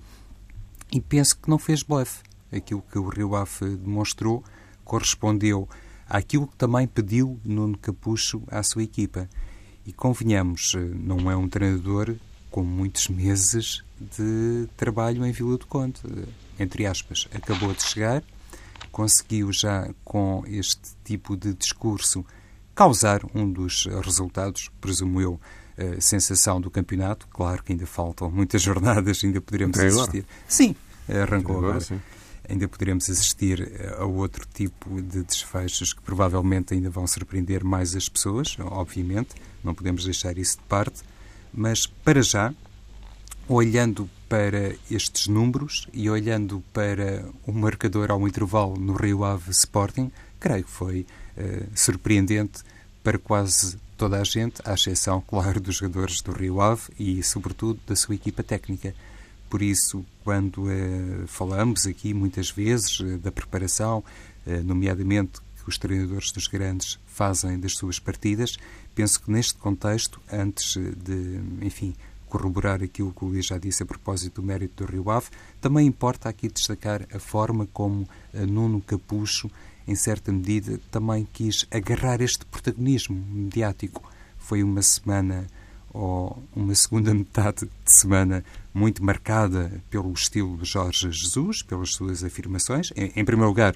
e 0.93 1.00
penso 1.00 1.37
que 1.38 1.50
não 1.50 1.58
fez 1.58 1.82
blefe. 1.82 2.20
Aquilo 2.52 2.82
que 2.82 2.99
o 2.99 3.08
Rio 3.08 3.34
Ave 3.34 3.76
demonstrou 3.76 4.44
correspondeu 4.84 5.69
àquilo 6.08 6.46
que 6.46 6.56
também 6.56 6.87
pediu 6.87 7.40
Nuno 7.44 7.76
Capucho 7.76 8.43
à 8.49 8.62
sua 8.62 8.84
equipa. 8.84 9.29
E 9.84 9.93
convenhamos, 9.93 10.75
eh, 10.76 10.79
não 10.79 11.31
é 11.31 11.37
um 11.37 11.49
treinador 11.49 12.14
com 12.50 12.62
muitos 12.62 13.08
meses 13.08 13.84
de 14.00 14.69
trabalho 14.76 15.26
em 15.26 15.32
Vila 15.32 15.58
do 15.58 15.67
Conde. 15.67 16.00
Entre 16.58 16.87
aspas, 16.87 17.29
acabou 17.34 17.75
de 17.75 17.82
chegar, 17.82 18.22
conseguiu 18.90 19.53
já 19.53 19.91
com 20.05 20.44
este 20.46 20.93
tipo 21.05 21.36
de 21.36 21.53
discurso 21.53 22.24
causar 22.76 23.22
um 23.34 23.50
dos 23.50 23.86
resultados, 24.04 24.70
presumo 24.80 25.20
eu, 25.20 25.40
a 25.76 26.00
sensação 26.00 26.60
do 26.60 26.70
campeonato. 26.70 27.26
Claro 27.28 27.62
que 27.62 27.72
ainda 27.72 27.86
faltam 27.86 28.30
muitas 28.30 28.60
jornadas, 28.62 29.24
ainda 29.24 29.40
poderemos 29.40 29.78
Até 29.78 29.88
assistir. 29.88 30.18
Agora. 30.18 30.44
Sim, 30.46 30.76
arrancou 31.08 31.56
agora. 31.56 31.78
agora. 31.78 32.02
Ainda 32.48 32.68
poderemos 32.68 33.10
assistir 33.10 33.72
a 33.98 34.04
outro 34.04 34.46
tipo 34.54 35.02
de 35.02 35.24
desfechos 35.24 35.92
que 35.92 36.00
provavelmente 36.00 36.74
ainda 36.74 36.88
vão 36.88 37.04
surpreender 37.04 37.64
mais 37.64 37.96
as 37.96 38.08
pessoas, 38.08 38.56
obviamente, 38.60 39.34
não 39.64 39.74
podemos 39.74 40.04
deixar 40.04 40.38
isso 40.38 40.58
de 40.58 40.62
parte, 40.64 41.02
mas 41.52 41.88
para 41.88 42.22
já, 42.22 42.54
olhando 43.48 44.08
para 44.28 44.76
estes 44.88 45.26
números 45.26 45.88
e 45.92 46.08
olhando 46.08 46.62
para 46.72 47.24
o 47.44 47.52
marcador 47.52 48.12
ao 48.12 48.28
intervalo 48.28 48.76
no 48.76 48.92
Rio 48.92 49.24
Ave 49.24 49.50
Sporting, 49.50 50.12
creio 50.38 50.62
que 50.62 50.70
foi 50.70 51.04
surpreendente 51.74 52.62
para 53.02 53.19
quase 53.19 53.78
toda 53.96 54.20
a 54.20 54.24
gente, 54.24 54.60
à 54.64 54.74
exceção, 54.74 55.22
claro, 55.26 55.60
dos 55.60 55.76
jogadores 55.76 56.20
do 56.20 56.32
Rio 56.32 56.60
Ave 56.60 56.82
e, 56.98 57.22
sobretudo, 57.22 57.81
da 57.86 57.96
sua 57.96 58.14
equipa 58.14 58.43
técnica. 58.43 58.94
Por 59.48 59.62
isso, 59.62 60.05
quando 60.24 60.64
uh, 60.64 61.26
falamos 61.26 61.86
aqui 61.86 62.12
muitas 62.12 62.50
vezes 62.50 62.98
uh, 63.00 63.19
da 63.19 63.31
preparação, 63.31 64.02
nomeadamente 64.64 65.40
que 65.56 65.69
os 65.69 65.76
treinadores 65.76 66.31
dos 66.31 66.46
grandes 66.46 67.00
fazem 67.06 67.58
das 67.58 67.72
suas 67.72 67.98
partidas, 67.98 68.56
penso 68.94 69.20
que 69.20 69.31
neste 69.31 69.55
contexto, 69.55 70.20
antes 70.32 70.76
de, 70.76 71.40
enfim, 71.62 71.96
corroborar 72.28 72.81
aquilo 72.82 73.12
que 73.12 73.24
o 73.24 73.28
Luís 73.28 73.46
já 73.46 73.58
disse 73.58 73.82
a 73.82 73.86
propósito 73.86 74.40
do 74.40 74.46
mérito 74.46 74.84
do 74.84 74.93
Rio 74.93 75.10
Ave, 75.10 75.26
também 75.60 75.86
importa 75.86 76.28
aqui 76.28 76.48
destacar 76.48 77.06
a 77.12 77.19
forma 77.19 77.66
como 77.72 78.08
Nuno 78.32 78.81
Capucho 78.81 79.50
em 79.86 79.94
certa 79.94 80.32
medida, 80.32 80.81
também 80.90 81.26
quis 81.32 81.66
agarrar 81.70 82.20
este 82.20 82.44
protagonismo 82.46 83.16
mediático. 83.31 84.02
Foi 84.38 84.62
uma 84.62 84.82
semana 84.82 85.46
ou 85.93 86.43
uma 86.55 86.74
segunda 86.74 87.12
metade 87.14 87.66
de 87.66 87.98
semana 87.98 88.44
muito 88.74 89.02
marcada 89.02 89.82
pelo 89.88 90.12
estilo 90.12 90.56
de 90.58 90.64
Jorge 90.64 91.10
Jesus, 91.10 91.62
pelas 91.62 91.93
suas 91.94 92.22
afirmações. 92.22 92.93
Em, 92.96 93.12
em 93.16 93.24
primeiro 93.24 93.48
lugar, 93.48 93.74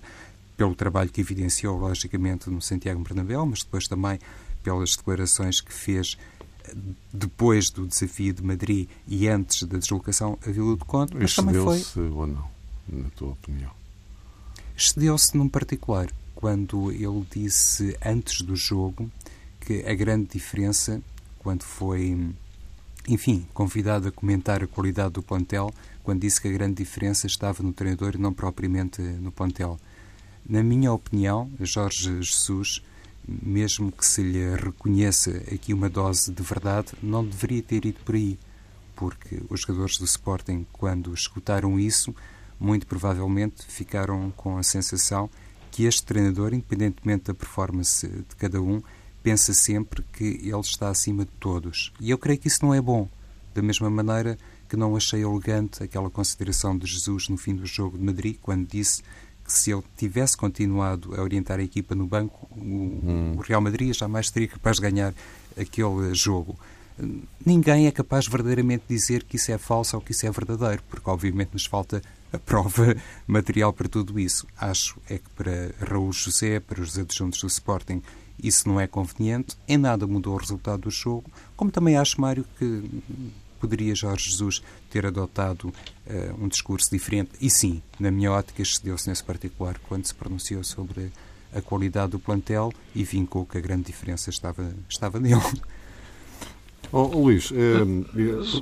pelo 0.56 0.74
trabalho 0.74 1.08
que 1.08 1.20
evidenciou, 1.20 1.78
logicamente, 1.78 2.50
no 2.50 2.60
Santiago 2.60 3.02
Bernabéu, 3.02 3.46
mas 3.46 3.60
depois 3.60 3.88
também 3.88 4.18
pelas 4.62 4.96
declarações 4.96 5.60
que 5.60 5.72
fez 5.72 6.18
depois 7.12 7.70
do 7.70 7.86
desafio 7.86 8.32
de 8.34 8.42
Madrid 8.42 8.88
e 9.08 9.26
antes 9.26 9.62
da 9.62 9.78
deslocação 9.78 10.38
a 10.46 10.50
Vila 10.50 10.76
do 10.76 10.84
Conde, 10.84 11.14
mas 11.14 11.34
também 11.34 11.54
foi... 11.54 12.08
ou 12.10 12.26
não, 12.26 12.48
na 12.88 13.08
tua 13.10 13.30
opinião? 13.30 13.79
Excedeu-se 14.82 15.36
num 15.36 15.46
particular, 15.46 16.08
quando 16.34 16.90
ele 16.90 17.26
disse 17.30 17.94
antes 18.02 18.40
do 18.40 18.56
jogo 18.56 19.10
que 19.60 19.84
a 19.86 19.92
grande 19.92 20.30
diferença, 20.32 21.02
quando 21.38 21.64
foi, 21.64 22.32
enfim, 23.06 23.46
convidado 23.52 24.08
a 24.08 24.10
comentar 24.10 24.64
a 24.64 24.66
qualidade 24.66 25.12
do 25.12 25.22
plantel, 25.22 25.70
quando 26.02 26.22
disse 26.22 26.40
que 26.40 26.48
a 26.48 26.52
grande 26.52 26.76
diferença 26.76 27.26
estava 27.26 27.62
no 27.62 27.74
treinador 27.74 28.14
e 28.14 28.18
não 28.18 28.32
propriamente 28.32 29.02
no 29.02 29.30
plantel. 29.30 29.78
Na 30.48 30.62
minha 30.62 30.90
opinião, 30.94 31.50
Jorge 31.60 32.04
Jesus 32.04 32.82
mesmo 33.28 33.92
que 33.92 34.06
se 34.06 34.22
lhe 34.22 34.56
reconheça 34.56 35.42
aqui 35.52 35.74
uma 35.74 35.90
dose 35.90 36.32
de 36.32 36.42
verdade, 36.42 36.94
não 37.02 37.22
deveria 37.22 37.62
ter 37.62 37.84
ido 37.84 38.00
por 38.02 38.14
aí, 38.14 38.38
porque 38.96 39.42
os 39.50 39.60
jogadores 39.60 39.98
do 39.98 40.06
Sporting, 40.06 40.66
quando 40.72 41.12
escutaram 41.12 41.78
isso, 41.78 42.14
muito 42.60 42.86
provavelmente 42.86 43.64
ficaram 43.66 44.30
com 44.36 44.58
a 44.58 44.62
sensação 44.62 45.30
que 45.70 45.84
este 45.84 46.04
treinador, 46.04 46.52
independentemente 46.52 47.24
da 47.24 47.34
performance 47.34 48.06
de 48.06 48.36
cada 48.36 48.60
um, 48.60 48.82
pensa 49.22 49.54
sempre 49.54 50.04
que 50.12 50.24
ele 50.42 50.60
está 50.60 50.88
acima 50.88 51.24
de 51.24 51.30
todos. 51.40 51.92
E 51.98 52.10
eu 52.10 52.18
creio 52.18 52.38
que 52.38 52.48
isso 52.48 52.64
não 52.64 52.74
é 52.74 52.80
bom. 52.80 53.08
Da 53.54 53.62
mesma 53.62 53.88
maneira 53.88 54.38
que 54.68 54.76
não 54.76 54.96
achei 54.96 55.22
elegante 55.22 55.82
aquela 55.82 56.10
consideração 56.10 56.76
de 56.76 56.86
Jesus 56.86 57.28
no 57.28 57.36
fim 57.36 57.54
do 57.54 57.66
jogo 57.66 57.98
de 57.98 58.04
Madrid, 58.04 58.36
quando 58.40 58.68
disse 58.68 59.02
que 59.44 59.52
se 59.52 59.72
ele 59.72 59.82
tivesse 59.96 60.36
continuado 60.36 61.14
a 61.14 61.22
orientar 61.22 61.58
a 61.58 61.62
equipa 61.62 61.94
no 61.94 62.06
banco, 62.06 62.48
o, 62.52 62.56
hum. 62.56 63.34
o 63.36 63.40
Real 63.40 63.60
Madrid 63.60 63.92
jamais 63.92 64.28
seria 64.28 64.48
capaz 64.48 64.76
de 64.76 64.82
ganhar 64.82 65.12
aquele 65.58 66.14
jogo. 66.14 66.56
Ninguém 67.44 67.86
é 67.86 67.90
capaz 67.90 68.26
verdadeiramente 68.26 68.84
de 68.88 68.94
dizer 68.94 69.24
que 69.24 69.36
isso 69.36 69.50
é 69.50 69.58
falso 69.58 69.96
ou 69.96 70.02
que 70.02 70.12
isso 70.12 70.26
é 70.26 70.30
verdadeiro, 70.30 70.82
porque 70.88 71.08
obviamente 71.08 71.50
nos 71.52 71.66
falta 71.66 72.02
a 72.32 72.38
prova 72.38 72.96
material 73.26 73.72
para 73.72 73.88
tudo 73.88 74.18
isso. 74.18 74.46
Acho 74.58 75.00
é 75.08 75.18
que 75.18 75.30
para 75.30 75.72
Raul 75.80 76.12
José, 76.12 76.60
para 76.60 76.80
os 76.80 76.98
adjuntos 76.98 77.40
do 77.40 77.46
Sporting, 77.46 78.02
isso 78.42 78.68
não 78.68 78.80
é 78.80 78.86
conveniente. 78.86 79.56
Em 79.68 79.76
nada 79.76 80.06
mudou 80.06 80.34
o 80.34 80.38
resultado 80.38 80.82
do 80.82 80.90
jogo. 80.90 81.30
Como 81.56 81.70
também 81.70 81.96
acho, 81.96 82.20
Mário, 82.20 82.44
que 82.58 83.02
poderia 83.60 83.94
Jorge 83.94 84.30
Jesus 84.30 84.62
ter 84.88 85.04
adotado 85.04 85.68
uh, 85.68 86.44
um 86.44 86.48
discurso 86.48 86.90
diferente? 86.90 87.32
E 87.40 87.50
sim, 87.50 87.82
na 87.98 88.10
minha 88.10 88.32
ótica, 88.32 88.62
excedeu-se 88.62 89.08
nesse 89.08 89.22
particular 89.22 89.78
quando 89.88 90.06
se 90.06 90.14
pronunciou 90.14 90.64
sobre 90.64 91.12
a 91.52 91.60
qualidade 91.60 92.12
do 92.12 92.18
plantel 92.18 92.72
e 92.94 93.04
vincou 93.04 93.44
que 93.44 93.58
a 93.58 93.60
grande 93.60 93.84
diferença 93.84 94.30
estava, 94.30 94.74
estava 94.88 95.20
nele. 95.20 95.40
Oh, 96.92 97.04
Luís, 97.04 97.52
eh, 97.52 97.82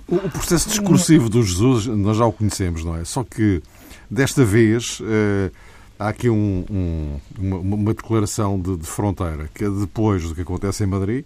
o 0.06 0.30
processo 0.30 0.68
discursivo 0.68 1.30
do 1.30 1.42
Jesus 1.42 1.86
nós 1.86 2.18
já 2.18 2.26
o 2.26 2.32
conhecemos, 2.32 2.84
não 2.84 2.94
é? 2.94 3.04
Só 3.04 3.24
que 3.24 3.62
desta 4.10 4.44
vez 4.44 5.00
eh, 5.02 5.50
há 5.98 6.08
aqui 6.08 6.28
um, 6.28 6.64
um, 6.70 7.20
uma, 7.38 7.56
uma, 7.56 7.94
declaração 7.94 8.60
de, 8.60 8.76
de, 8.76 8.86
fronteira 8.86 9.48
que 9.54 9.64
é 9.64 9.70
depois 9.70 10.22
do 10.24 10.34
que 10.34 10.42
acontece 10.42 10.84
em 10.84 10.86
Madrid 10.86 11.24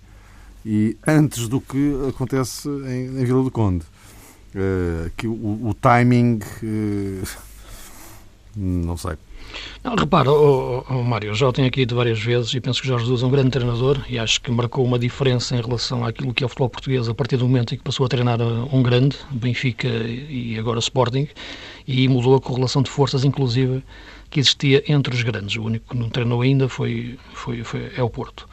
e 0.64 0.96
antes 1.06 1.48
do 1.48 1.60
que 1.60 1.92
acontece 2.08 2.68
em, 2.68 3.20
em 3.20 3.24
Vila 3.24 3.42
do 3.42 3.50
Conde. 3.50 3.84
Uh, 4.54 5.10
que 5.16 5.26
o, 5.26 5.68
o 5.68 5.72
timing, 5.72 6.38
uh, 6.62 7.26
não 8.54 8.98
sei. 8.98 9.16
Não, 9.82 9.94
repara, 9.94 10.30
oh, 10.30 10.84
oh, 10.88 11.02
Mário, 11.02 11.34
já 11.34 11.48
o 11.48 11.52
tenho 11.52 11.68
aqui 11.68 11.80
dito 11.80 11.94
várias 11.94 12.20
vezes 12.20 12.54
e 12.54 12.60
penso 12.60 12.80
que 12.80 12.86
Jorge 12.88 13.04
Jesus 13.04 13.22
é 13.22 13.26
um 13.26 13.30
grande 13.30 13.50
treinador 13.50 14.00
e 14.08 14.18
acho 14.18 14.40
que 14.40 14.50
marcou 14.50 14.84
uma 14.84 14.98
diferença 14.98 15.56
em 15.56 15.60
relação 15.60 16.04
àquilo 16.04 16.32
que 16.32 16.44
é 16.44 16.46
o 16.46 16.48
futebol 16.48 16.70
português 16.70 17.08
a 17.08 17.14
partir 17.14 17.36
do 17.36 17.46
momento 17.46 17.74
em 17.74 17.78
que 17.78 17.84
passou 17.84 18.06
a 18.06 18.08
treinar 18.08 18.40
um 18.40 18.82
grande, 18.82 19.16
Benfica 19.30 19.88
e 19.88 20.56
agora 20.58 20.78
Sporting, 20.78 21.28
e 21.86 22.08
mudou 22.08 22.36
a 22.36 22.40
correlação 22.40 22.82
de 22.82 22.90
forças, 22.90 23.24
inclusive, 23.24 23.82
que 24.30 24.40
existia 24.40 24.82
entre 24.88 25.14
os 25.14 25.22
grandes. 25.22 25.56
O 25.56 25.64
único 25.64 25.90
que 25.90 25.96
não 25.96 26.08
treinou 26.08 26.40
ainda 26.40 26.68
foi, 26.68 27.18
foi, 27.34 27.62
foi 27.62 27.92
é 27.96 28.02
o 28.02 28.08
Porto. 28.08 28.48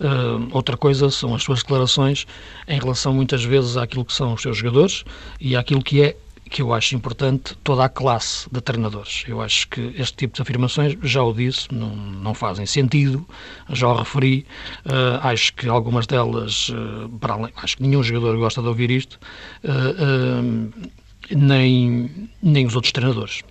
Uh, 0.00 0.48
outra 0.52 0.76
coisa 0.76 1.10
são 1.10 1.34
as 1.34 1.42
suas 1.42 1.60
declarações 1.60 2.24
em 2.68 2.78
relação 2.78 3.12
muitas 3.12 3.42
vezes 3.42 3.76
àquilo 3.76 4.04
que 4.04 4.12
são 4.12 4.34
os 4.34 4.42
seus 4.42 4.56
jogadores 4.56 5.04
e 5.40 5.56
àquilo 5.56 5.82
que 5.82 6.00
é 6.00 6.16
que 6.48 6.62
eu 6.62 6.72
acho 6.72 6.94
importante 6.94 7.54
toda 7.62 7.84
a 7.84 7.88
classe 7.88 8.48
de 8.50 8.60
treinadores. 8.60 9.24
Eu 9.26 9.40
acho 9.40 9.68
que 9.68 9.92
este 9.96 10.16
tipo 10.16 10.34
de 10.34 10.42
afirmações, 10.42 10.96
já 11.02 11.22
o 11.22 11.32
disse, 11.32 11.72
não, 11.72 11.94
não 11.94 12.34
fazem 12.34 12.66
sentido, 12.66 13.26
já 13.70 13.88
o 13.88 13.94
referi. 13.94 14.46
Uh, 14.84 15.18
acho 15.22 15.52
que 15.54 15.68
algumas 15.68 16.06
delas, 16.06 16.70
uh, 16.70 17.08
para 17.20 17.34
além, 17.34 17.52
acho 17.56 17.76
que 17.76 17.82
nenhum 17.82 18.02
jogador 18.02 18.36
gosta 18.36 18.60
de 18.62 18.68
ouvir 18.68 18.90
isto, 18.90 19.18
uh, 19.64 20.90
nem, 21.30 22.30
nem 22.42 22.66
os 22.66 22.74
outros 22.74 22.92
treinadores. 22.92 23.42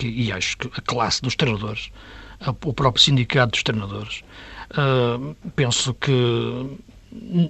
e 0.00 0.32
acho 0.32 0.56
que 0.56 0.68
a 0.76 0.80
classe 0.80 1.20
dos 1.20 1.34
treinadores, 1.34 1.90
o 2.64 2.72
próprio 2.72 3.02
sindicato 3.02 3.52
dos 3.52 3.62
treinadores, 3.62 4.22
penso 5.56 5.94
que 5.94 6.12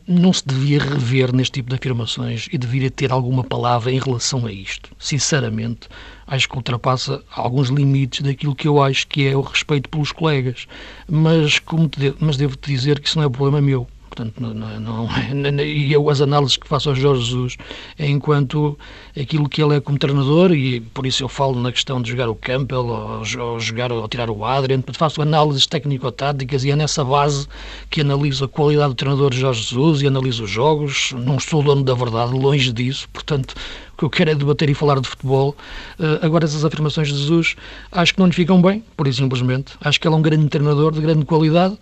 não 0.06 0.30
se 0.32 0.46
devia 0.46 0.78
rever 0.78 1.34
neste 1.34 1.52
tipo 1.54 1.70
de 1.70 1.76
afirmações 1.76 2.48
e 2.52 2.58
deveria 2.58 2.90
ter 2.90 3.10
alguma 3.10 3.42
palavra 3.42 3.90
em 3.90 3.98
relação 3.98 4.44
a 4.44 4.52
isto. 4.52 4.90
Sinceramente, 4.98 5.88
acho 6.26 6.48
que 6.48 6.56
ultrapassa 6.56 7.22
alguns 7.34 7.68
limites 7.70 8.20
daquilo 8.20 8.54
que 8.54 8.68
eu 8.68 8.82
acho 8.82 9.06
que 9.06 9.26
é 9.26 9.34
o 9.34 9.40
respeito 9.40 9.88
pelos 9.88 10.12
colegas. 10.12 10.66
Mas, 11.08 11.58
como 11.58 11.88
de, 11.88 12.14
mas 12.20 12.36
devo-te 12.36 12.70
dizer 12.70 13.00
que 13.00 13.08
isso 13.08 13.18
não 13.18 13.24
é 13.24 13.28
problema 13.28 13.60
meu. 13.62 13.86
Portanto, 14.14 14.40
não, 14.40 14.54
não, 14.54 15.08
não, 15.34 15.60
e 15.60 15.92
eu, 15.92 16.08
as 16.08 16.20
análises 16.20 16.56
que 16.56 16.68
faço 16.68 16.88
ao 16.88 16.94
Jorge 16.94 17.24
Jesus 17.24 17.56
é 17.98 18.08
enquanto 18.08 18.78
aquilo 19.20 19.48
que 19.48 19.60
ele 19.60 19.74
é 19.74 19.80
como 19.80 19.98
treinador, 19.98 20.52
e 20.52 20.80
por 20.80 21.04
isso 21.04 21.24
eu 21.24 21.28
falo 21.28 21.60
na 21.60 21.72
questão 21.72 22.00
de 22.00 22.10
jogar 22.10 22.28
o 22.28 22.34
Campbell, 22.36 22.86
ou, 22.86 23.22
ou 23.40 23.60
jogar, 23.60 23.90
ou 23.90 24.06
tirar 24.06 24.30
o 24.30 24.44
Adrian, 24.44 24.84
faço 24.92 25.20
análises 25.20 25.66
técnico-táticas 25.66 26.62
e 26.62 26.70
é 26.70 26.76
nessa 26.76 27.02
base 27.02 27.48
que 27.90 28.02
analiso 28.02 28.44
a 28.44 28.48
qualidade 28.48 28.90
do 28.90 28.94
treinador 28.94 29.34
Jorge 29.34 29.62
Jesus 29.62 30.02
e 30.02 30.06
analiso 30.06 30.44
os 30.44 30.50
jogos. 30.50 31.12
Não 31.18 31.40
sou 31.40 31.60
dono 31.64 31.82
da 31.82 31.94
verdade, 31.94 32.32
longe 32.34 32.72
disso, 32.72 33.08
portanto, 33.12 33.56
o 33.94 33.96
que 33.96 34.04
eu 34.04 34.10
quero 34.10 34.30
é 34.30 34.34
debater 34.36 34.70
e 34.70 34.74
falar 34.74 35.00
de 35.00 35.08
futebol. 35.08 35.56
Uh, 35.98 36.24
agora, 36.24 36.44
essas 36.44 36.64
afirmações 36.64 37.08
de 37.08 37.18
Jesus 37.18 37.56
acho 37.90 38.14
que 38.14 38.20
não 38.20 38.28
lhe 38.28 38.32
ficam 38.32 38.62
bem, 38.62 38.84
por 38.96 39.12
simplesmente. 39.12 39.72
Acho 39.80 40.00
que 40.00 40.06
ele 40.06 40.14
é 40.14 40.18
um 40.18 40.22
grande 40.22 40.48
treinador 40.48 40.92
de 40.92 41.00
grande 41.00 41.24
qualidade 41.24 41.76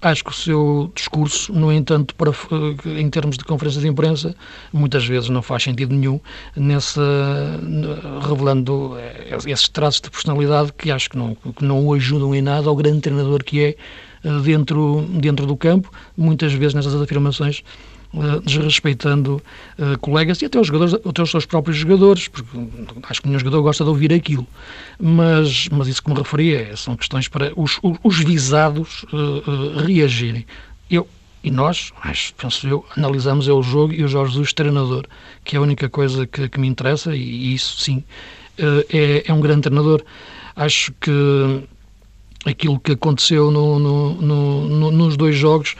Acho 0.00 0.24
que 0.24 0.30
o 0.30 0.34
seu 0.34 0.92
discurso, 0.94 1.52
no 1.52 1.72
entanto, 1.72 2.14
para, 2.14 2.30
em 2.84 3.08
termos 3.08 3.38
de 3.38 3.44
conferências 3.44 3.82
de 3.82 3.88
imprensa, 3.88 4.36
muitas 4.70 5.06
vezes 5.06 5.30
não 5.30 5.40
faz 5.40 5.62
sentido 5.62 5.94
nenhum, 5.94 6.20
nessa, 6.54 7.00
revelando 8.28 8.94
eh, 8.98 9.38
esses 9.46 9.68
traços 9.68 10.02
de 10.02 10.10
personalidade 10.10 10.72
que 10.74 10.90
acho 10.90 11.08
que 11.08 11.16
não, 11.16 11.34
que 11.34 11.64
não 11.64 11.86
o 11.86 11.94
ajudam 11.94 12.34
em 12.34 12.42
nada 12.42 12.68
ao 12.68 12.76
grande 12.76 13.00
treinador 13.00 13.42
que 13.42 13.64
é 13.64 13.68
eh, 14.22 14.40
dentro, 14.42 15.06
dentro 15.08 15.46
do 15.46 15.56
campo. 15.56 15.90
Muitas 16.14 16.52
vezes 16.52 16.74
nessas 16.74 16.94
afirmações 16.94 17.64
desrespeitando 18.44 19.42
uh, 19.78 19.98
colegas 19.98 20.40
e 20.40 20.46
até 20.46 20.58
os, 20.58 20.66
jogadores, 20.66 20.94
até 20.94 21.22
os 21.22 21.30
seus 21.30 21.46
próprios 21.46 21.76
jogadores, 21.76 22.28
porque 22.28 22.50
acho 23.08 23.20
que 23.20 23.28
nenhum 23.28 23.38
jogador 23.38 23.62
gosta 23.62 23.84
de 23.84 23.90
ouvir 23.90 24.12
aquilo. 24.12 24.46
Mas, 25.00 25.68
mas 25.70 25.88
isso 25.88 26.02
que 26.02 26.10
me 26.10 26.16
referi 26.16 26.54
é, 26.54 26.76
são 26.76 26.96
questões 26.96 27.28
para 27.28 27.52
os, 27.56 27.78
os 28.02 28.18
visados 28.18 29.04
uh, 29.04 29.84
reagirem. 29.86 30.46
Eu, 30.90 31.06
e 31.42 31.50
nós, 31.50 31.92
acho, 32.02 32.34
penso 32.34 32.66
eu, 32.66 32.84
analisamos 32.96 33.48
é 33.48 33.52
o 33.52 33.62
jogo 33.62 33.92
e 33.92 34.02
o 34.02 34.08
Jorge 34.08 34.32
Jesus 34.32 34.52
treinador, 34.52 35.04
que 35.44 35.56
é 35.56 35.58
a 35.58 35.62
única 35.62 35.88
coisa 35.88 36.26
que, 36.26 36.48
que 36.48 36.58
me 36.58 36.66
interessa, 36.66 37.14
e, 37.14 37.20
e 37.20 37.54
isso 37.54 37.80
sim 37.80 38.02
é, 38.58 39.24
é 39.26 39.32
um 39.32 39.40
grande 39.40 39.62
treinador. 39.62 40.02
Acho 40.54 40.92
que 41.00 41.10
aquilo 42.46 42.78
que 42.78 42.92
aconteceu 42.92 43.50
no, 43.50 43.78
no, 43.78 44.14
no, 44.14 44.90
nos 44.92 45.16
dois 45.16 45.34
jogos 45.34 45.74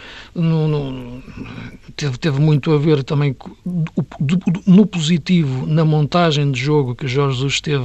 teve, 1.94 2.18
teve, 2.18 2.40
muito 2.40 2.72
a 2.72 2.78
ver 2.78 3.04
também 3.04 3.36
no 4.66 4.84
positivo 4.84 5.64
na 5.66 5.84
montagem 5.84 6.50
de 6.50 6.60
jogo 6.60 6.96
que 6.96 7.06
Jorge 7.06 7.36
Jesus 7.36 7.60
teve 7.60 7.84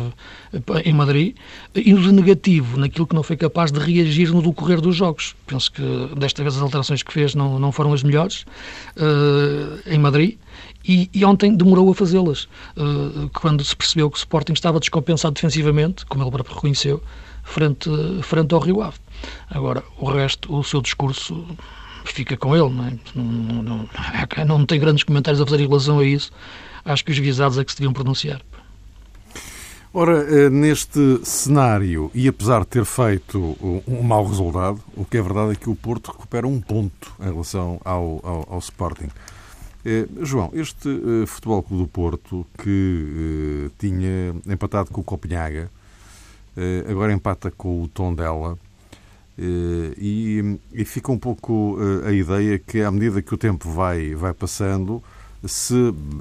eh, 0.54 0.90
em 0.90 0.94
Madrid 0.94 1.36
e 1.76 1.94
no 1.94 2.12
negativo 2.12 2.78
naquilo 2.78 3.06
que 3.06 3.14
não 3.14 3.22
foi 3.22 3.38
capaz 3.38 3.72
de 3.72 3.80
reagir 3.80 4.32
no 4.32 4.42
decorrer 4.42 4.82
dos 4.82 4.96
jogos. 4.96 5.36
Penso 5.46 5.72
que 5.72 5.82
desta 6.18 6.42
vez 6.42 6.56
as 6.56 6.62
alterações 6.62 7.04
que 7.04 7.14
fez 7.14 7.36
não, 7.36 7.60
não 7.60 7.72
foram 7.72 7.94
as 7.94 8.02
melhores 8.02 8.46
uh, 8.98 9.80
em 9.86 10.00
Madrid. 10.00 10.38
E, 10.84 11.08
e, 11.14 11.24
ontem 11.24 11.56
demorou 11.56 11.92
a 11.92 11.94
fazê-las, 11.94 12.46
uh, 12.76 13.30
quando 13.36 13.64
se 13.64 13.76
percebeu 13.76 14.10
que 14.10 14.18
o 14.18 14.20
Sporting 14.20 14.54
estava 14.54 14.80
descompensado 14.80 15.36
defensivamente, 15.36 16.04
como 16.08 16.24
ele 16.24 16.32
próprio 16.32 16.56
reconheceu, 16.56 17.04
frente, 17.44 17.90
frente 18.24 18.54
ao 18.54 18.60
Rio 18.60 18.82
Ave. 18.82 18.98
Agora, 19.50 19.84
o 19.98 20.10
resto, 20.10 20.56
o 20.56 20.64
seu 20.64 20.82
discurso 20.82 21.46
fica 22.06 22.36
com 22.36 22.56
ele, 22.56 22.74
não, 22.74 22.88
é? 22.88 22.94
não, 23.16 23.64
não, 23.64 23.90
não 24.48 24.66
tem 24.66 24.80
grandes 24.80 25.04
comentários 25.04 25.42
a 25.42 25.46
fazer 25.46 25.64
em 25.64 25.68
relação 25.68 26.00
a 26.00 26.04
isso. 26.04 26.32
Acho 26.84 27.06
que 27.06 27.12
os 27.12 27.18
visados 27.18 27.58
é 27.58 27.64
que 27.64 27.72
se 27.72 27.78
deviam 27.78 27.94
pronunciar. 27.94 28.42
Ora, 29.94 30.24
eh, 30.24 30.50
neste 30.50 31.20
cenário, 31.24 32.10
e 32.14 32.28
apesar 32.28 32.62
de 32.62 32.68
ter 32.68 32.86
feito 32.86 33.58
um 33.86 34.02
mau 34.02 34.26
resultado, 34.26 34.80
o 34.96 35.04
que 35.04 35.18
é 35.18 35.22
verdade 35.22 35.52
é 35.52 35.56
que 35.56 35.70
o 35.70 35.76
Porto 35.76 36.12
recupera 36.14 36.48
um 36.48 36.62
ponto 36.62 37.12
em 37.20 37.26
relação 37.26 37.80
ao, 37.84 38.22
ao, 38.24 38.48
ao 38.54 38.60
Sporting. 38.60 39.10
Eh, 39.84 40.08
João, 40.22 40.52
este 40.54 40.90
eh, 40.90 41.26
Futebol 41.26 41.64
Clube 41.64 41.84
do 41.84 41.90
Porto 41.90 42.46
que 42.58 43.68
eh, 43.68 43.72
tinha 43.80 44.36
empatado 44.48 44.92
com 44.92 45.02
o 45.02 45.04
Copenhaga, 45.04 45.70
agora 46.90 47.14
empata 47.14 47.50
com 47.52 47.82
o 47.82 47.88
Tondela 47.88 48.58
eh, 49.38 49.94
e, 49.98 50.60
e, 50.74 50.86
fica 50.86 51.12
um 51.12 51.18
pouco 51.18 51.78
eh, 52.04 52.10
a 52.10 52.12
ideia 52.12 52.60
que 52.60 52.82
à 52.82 52.92
medida 52.92 53.22
que 53.22 53.34
o 53.34 53.38
tempo 53.38 53.70
vai, 53.72 54.14
vai 54.14 54.34
passando, 54.34 55.02
se 55.44 55.74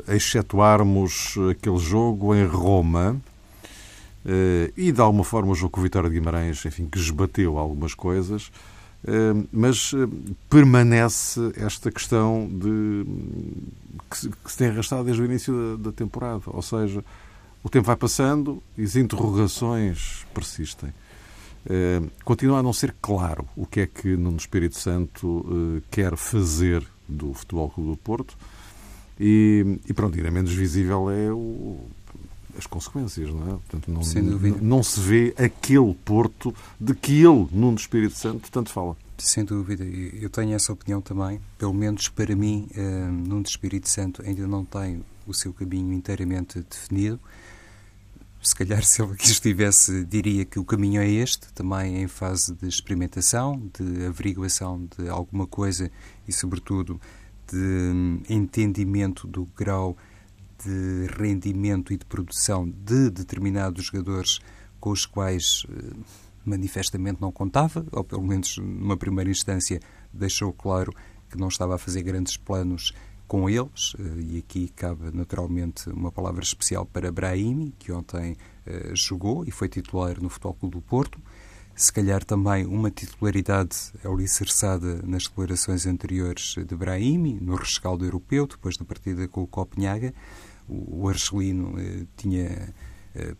excetuarmos 0.09 1.35
aquele 1.51 1.79
jogo 1.79 2.35
em 2.35 2.47
Roma 2.47 3.21
e 4.77 4.93
de 4.93 5.01
alguma 5.01 5.25
forma 5.25 5.53
o 5.53 5.55
jogo 5.55 5.73
com 5.73 5.81
o 5.81 5.83
Vitória 5.83 6.09
de 6.09 6.15
Guimarães, 6.15 6.65
enfim, 6.65 6.87
que 6.87 6.99
esbateu 6.99 7.59
algumas 7.59 7.95
coisas, 7.95 8.53
mas 9.51 9.93
permanece 10.49 11.41
esta 11.57 11.91
questão 11.91 12.47
de 12.51 13.07
que 14.11 14.51
se 14.51 14.59
tem 14.59 14.69
arrastado 14.69 15.05
desde 15.05 15.23
o 15.23 15.25
início 15.25 15.77
da, 15.79 15.91
temporada. 15.91 16.43
Ou 16.47 16.63
seja, 16.63 17.03
o 17.62 17.69
tempo 17.69 17.87
vai 17.87 17.97
passando 17.97 18.62
e 18.76 18.83
as 18.83 18.97
interrogações 18.97 20.25
persistem. 20.35 20.93
continua 22.25 22.59
a 22.59 22.62
não 22.62 22.73
ser 22.73 22.95
claro 23.00 23.47
o 23.57 23.67
que 23.67 23.81
é 23.81 23.87
que 23.87 24.17
Nuno 24.17 24.38
Espírito 24.38 24.79
Santo 24.79 25.83
quer 25.90 26.17
fazer 26.17 26.87
do 27.09 27.35
Futebol 27.35 27.69
Clube 27.69 27.90
do 27.90 27.97
Porto 27.97 28.37
e, 29.19 29.79
e 29.87 29.93
pronto, 29.93 30.17
ainda 30.17 30.31
menos 30.31 30.50
visível 30.50 31.11
é 31.11 31.31
o, 31.31 31.79
as 32.57 32.67
consequências, 32.67 33.29
não 33.29 33.43
é? 33.43 33.50
Portanto, 33.50 33.90
não, 33.90 34.02
Sem 34.02 34.25
dúvida. 34.25 34.57
Não, 34.57 34.79
não 34.79 34.83
se 34.83 34.99
vê 34.99 35.35
aquele 35.37 35.95
Porto 36.05 36.55
de 36.81 36.95
que 36.95 37.12
ele, 37.12 37.47
Nuno 37.52 37.76
Espírito 37.76 38.17
Santo, 38.17 38.50
tanto 38.50 38.71
fala. 38.71 38.97
Sem 39.19 39.45
dúvida, 39.45 39.85
eu 39.85 40.31
tenho 40.31 40.55
essa 40.55 40.73
opinião 40.73 41.02
também. 41.02 41.38
Pelo 41.59 41.75
menos 41.75 42.09
para 42.09 42.35
mim, 42.35 42.67
uh, 42.75 43.12
Nuno 43.12 43.45
Espírito 43.47 43.90
Santo 43.90 44.23
ainda 44.23 44.47
não 44.47 44.64
tem 44.64 45.05
o 45.26 45.35
seu 45.35 45.52
caminho 45.52 45.93
inteiramente 45.93 46.64
definido. 46.69 47.21
Se 48.43 48.55
calhar, 48.55 48.83
se 48.83 49.03
ele 49.03 49.13
aqui 49.13 49.27
estivesse, 49.27 50.03
diria 50.07 50.47
que 50.47 50.59
o 50.59 50.65
caminho 50.65 51.03
é 51.03 51.09
este, 51.09 51.53
também 51.53 52.03
em 52.03 52.09
fase 52.09 52.55
de 52.55 52.67
experimentação, 52.67 53.71
de 53.79 54.07
averiguação 54.07 54.89
de 54.97 55.11
alguma 55.11 55.47
coisa 55.47 55.91
e, 56.27 56.33
sobretudo, 56.33 56.99
de 57.47 57.59
hum, 57.59 58.23
entendimento 58.31 59.27
do 59.27 59.45
grau 59.57 59.95
de 60.65 61.07
rendimento 61.19 61.93
e 61.93 61.99
de 61.99 62.05
produção 62.07 62.67
de 62.67 63.11
determinados 63.11 63.85
jogadores 63.85 64.41
com 64.79 64.91
os 64.91 65.05
quais 65.05 65.67
eh, 65.69 65.97
manifestamente 66.45 67.21
não 67.21 67.31
contava, 67.31 67.85
ou 67.93 68.05
pelo 68.05 68.23
menos 68.23 68.57
numa 68.57 68.97
primeira 68.97 69.31
instância 69.31 69.81
deixou 70.13 70.53
claro 70.53 70.95
que 71.29 71.39
não 71.39 71.49
estava 71.49 71.75
a 71.75 71.79
fazer 71.79 72.03
grandes 72.03 72.37
planos 72.37 72.95
com 73.31 73.49
eles, 73.49 73.95
eh, 73.97 74.03
e 74.23 74.39
aqui 74.39 74.67
cabe 74.75 75.17
naturalmente 75.17 75.89
uma 75.89 76.11
palavra 76.11 76.43
especial 76.43 76.85
para 76.85 77.13
Brahimi, 77.13 77.73
que 77.79 77.93
ontem 77.93 78.33
uh, 78.67 78.97
jogou 78.97 79.45
e 79.47 79.53
foi 79.53 79.69
titular 79.69 80.21
no 80.21 80.29
Futebol 80.29 80.55
Clube 80.55 80.75
do 80.75 80.83
Porto. 80.83 81.17
Se 81.77 81.93
calhar 81.93 82.25
também 82.25 82.67
uma 82.67 82.91
titularidade 82.91 83.77
alicerçada 84.05 85.01
nas 85.05 85.29
declarações 85.29 85.87
anteriores 85.87 86.57
de 86.57 86.75
Brahimi, 86.75 87.39
no 87.41 87.55
rescaldo 87.55 88.05
europeu, 88.05 88.49
depois 88.49 88.77
da 88.77 88.85
partida 88.85 89.29
com 89.29 89.45
o 89.45 89.47
Copenhaga 89.47 90.13
o 90.71 91.09
argelino 91.09 91.75
eh, 91.79 92.07
tinha 92.17 92.45
eh, 92.45 92.69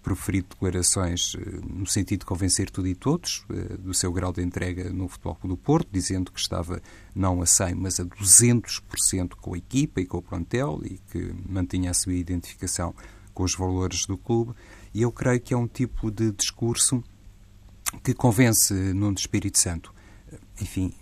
proferido 0.02 0.48
declarações 0.50 1.36
eh, 1.36 1.60
no 1.64 1.86
sentido 1.86 2.20
de 2.20 2.26
convencer 2.26 2.70
tudo 2.70 2.88
e 2.88 2.94
todos 2.94 3.44
do 3.78 3.94
seu 3.94 4.12
grau 4.12 4.32
de 4.32 4.42
entrega 4.42 4.90
no 4.90 5.08
Futebol 5.08 5.36
Clube 5.36 5.54
do 5.54 5.56
Porto, 5.56 5.88
dizendo 5.92 6.32
que 6.32 6.40
estava 6.40 6.82
não 7.14 7.40
a 7.40 7.46
100, 7.46 7.74
mas 7.74 8.00
a 8.00 8.04
200% 8.04 9.34
com 9.40 9.54
a 9.54 9.58
equipa 9.58 10.00
e 10.00 10.06
com 10.06 10.18
o 10.18 10.22
plantel 10.22 10.80
e 10.84 10.98
que 11.10 11.34
mantinha 11.48 11.90
a 11.90 11.94
sua 11.94 12.14
identificação 12.14 12.94
com 13.32 13.44
os 13.44 13.54
valores 13.54 14.06
do 14.06 14.18
clube. 14.18 14.54
E 14.92 15.02
eu 15.02 15.12
creio 15.12 15.40
que 15.40 15.54
é 15.54 15.56
um 15.56 15.68
tipo 15.68 16.10
de 16.10 16.32
discurso 16.32 17.02
que 18.02 18.12
convence 18.14 18.74
Nuno 18.74 19.16
Espírito 19.16 19.58
Santo. 19.58 19.94
Enfim, 20.60 20.92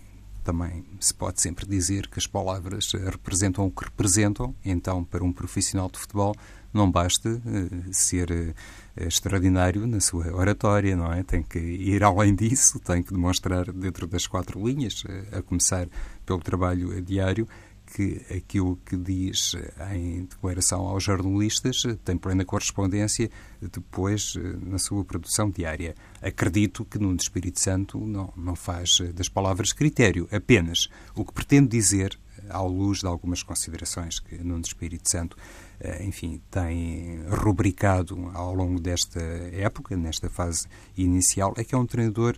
também 0.45 0.85
se 0.99 1.13
pode 1.13 1.43
sempre 1.43 1.67
dizer 1.67 2.09
que 2.09 2.19
as 2.19 2.27
palavras 2.27 2.93
representam 2.93 3.67
o 3.67 3.71
que 3.71 3.85
representam, 3.85 4.55
então, 4.65 5.05
para 5.05 5.23
um 5.23 5.33
profissional 5.33 5.91
de 5.91 5.99
futebol, 5.99 6.35
não 6.79 6.91
basta 6.91 7.29
uh, 7.29 7.93
ser 7.93 8.31
uh, 8.31 8.55
extraordinário 8.97 9.87
na 9.87 10.01
sua 10.01 10.33
oratória, 10.33 10.97
não 10.97 11.13
é? 11.13 11.25
Tem 11.25 11.43
que 11.43 11.59
ir 11.59 12.05
além 12.05 12.35
disso, 12.35 12.79
tem 12.79 13.03
que 13.03 13.13
demonstrar 13.13 13.71
dentro 13.73 14.07
das 14.07 14.27
quatro 14.27 14.65
linhas, 14.65 15.03
uh, 15.03 15.39
a 15.39 15.43
começar 15.43 15.89
pelo 16.25 16.39
trabalho 16.39 17.03
diário, 17.03 17.49
que 17.95 18.21
aquilo 18.37 18.79
que 18.85 18.99
diz 18.99 19.55
em 19.95 20.27
declaração 20.27 20.81
aos 20.87 21.03
jornalistas 21.03 21.85
tem 22.05 22.19
plena 22.19 22.45
correspondência 22.45 23.31
depois 23.63 24.35
na 24.61 24.79
sua 24.79 25.03
produção 25.07 25.49
diária. 25.49 25.95
Acredito 26.21 26.85
que 26.85 26.99
no 26.99 27.17
Espírito 27.17 27.59
Santo 27.59 27.99
não, 27.99 28.31
não 28.37 28.55
faz 28.55 29.01
das 29.15 29.31
palavras 29.31 29.73
critério, 29.73 30.29
apenas 30.31 30.91
o 31.15 31.25
que 31.25 31.33
pretende 31.33 31.69
dizer 31.69 32.19
à 32.51 32.61
luz 32.63 33.01
de 33.01 33.07
algumas 33.07 33.43
considerações 33.43 34.19
que 34.19 34.37
Nuno 34.37 34.63
Espírito 34.65 35.09
Santo, 35.09 35.37
eh, 35.37 35.68
enfim, 36.01 36.41
tem 36.51 37.21
rubricado 37.29 38.31
ao 38.35 38.55
longo 38.55 38.81
desta 38.81 39.21
época, 39.21 39.97
nesta 39.97 40.29
fase 40.29 40.67
inicial, 40.97 41.55
é 41.57 41.65
que 41.65 41.75
é 41.75 41.79
um 41.79 41.87
treinador 41.87 42.37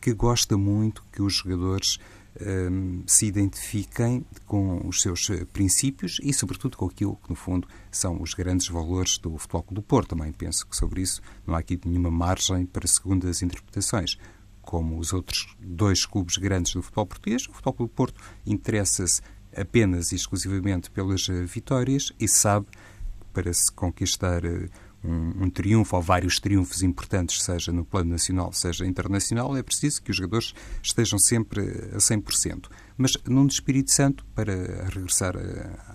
que 0.00 0.12
gosta 0.12 0.58
muito 0.58 1.04
que 1.12 1.22
os 1.22 1.34
jogadores 1.34 1.98
um, 2.40 3.02
se 3.06 3.26
identifiquem 3.26 4.24
com 4.46 4.86
os 4.86 5.02
seus 5.02 5.28
eh, 5.30 5.44
princípios 5.44 6.18
e, 6.22 6.32
sobretudo, 6.32 6.76
com 6.76 6.86
aquilo 6.86 7.16
que, 7.16 7.30
no 7.30 7.36
fundo, 7.36 7.68
são 7.90 8.20
os 8.20 8.34
grandes 8.34 8.68
valores 8.68 9.18
do 9.18 9.36
Futebol 9.36 9.66
do 9.70 9.82
Porto. 9.82 10.10
Também 10.10 10.32
penso 10.32 10.66
que 10.66 10.76
sobre 10.76 11.02
isso 11.02 11.20
não 11.46 11.54
há 11.54 11.58
aqui 11.58 11.78
nenhuma 11.84 12.10
margem 12.10 12.64
para 12.66 12.86
segundas 12.86 13.42
interpretações. 13.42 14.16
Como 14.62 14.98
os 14.98 15.12
outros 15.12 15.56
dois 15.60 16.06
clubes 16.06 16.36
grandes 16.36 16.72
do 16.72 16.82
futebol 16.82 17.06
português, 17.06 17.46
o 17.48 17.52
Futebol 17.52 17.86
do 17.86 17.88
Porto 17.88 18.20
interessa-se 18.46 19.20
apenas 19.56 20.12
e 20.12 20.16
exclusivamente 20.16 20.90
pelas 20.90 21.28
eh, 21.28 21.44
vitórias 21.44 22.12
e 22.18 22.26
sabe 22.28 22.66
para 23.32 23.52
se 23.52 23.72
conquistar 23.72 24.44
uh, 24.44 24.68
um, 25.04 25.44
um, 25.44 25.50
triunfo 25.50 25.96
ou 25.96 26.02
vários 26.02 26.38
triunfos 26.38 26.82
importantes, 26.82 27.42
seja 27.42 27.72
no 27.72 27.84
plano 27.84 28.10
nacional, 28.10 28.52
seja 28.52 28.86
internacional, 28.86 29.56
é 29.56 29.62
preciso 29.62 30.02
que 30.02 30.10
os 30.10 30.16
jogadores 30.16 30.54
estejam 30.82 31.18
sempre 31.18 31.62
a 31.92 31.98
100%. 31.98 32.68
Mas 32.96 33.12
num 33.26 33.46
Espírito 33.46 33.90
Santo, 33.90 34.24
para 34.34 34.54
regressar 34.90 35.34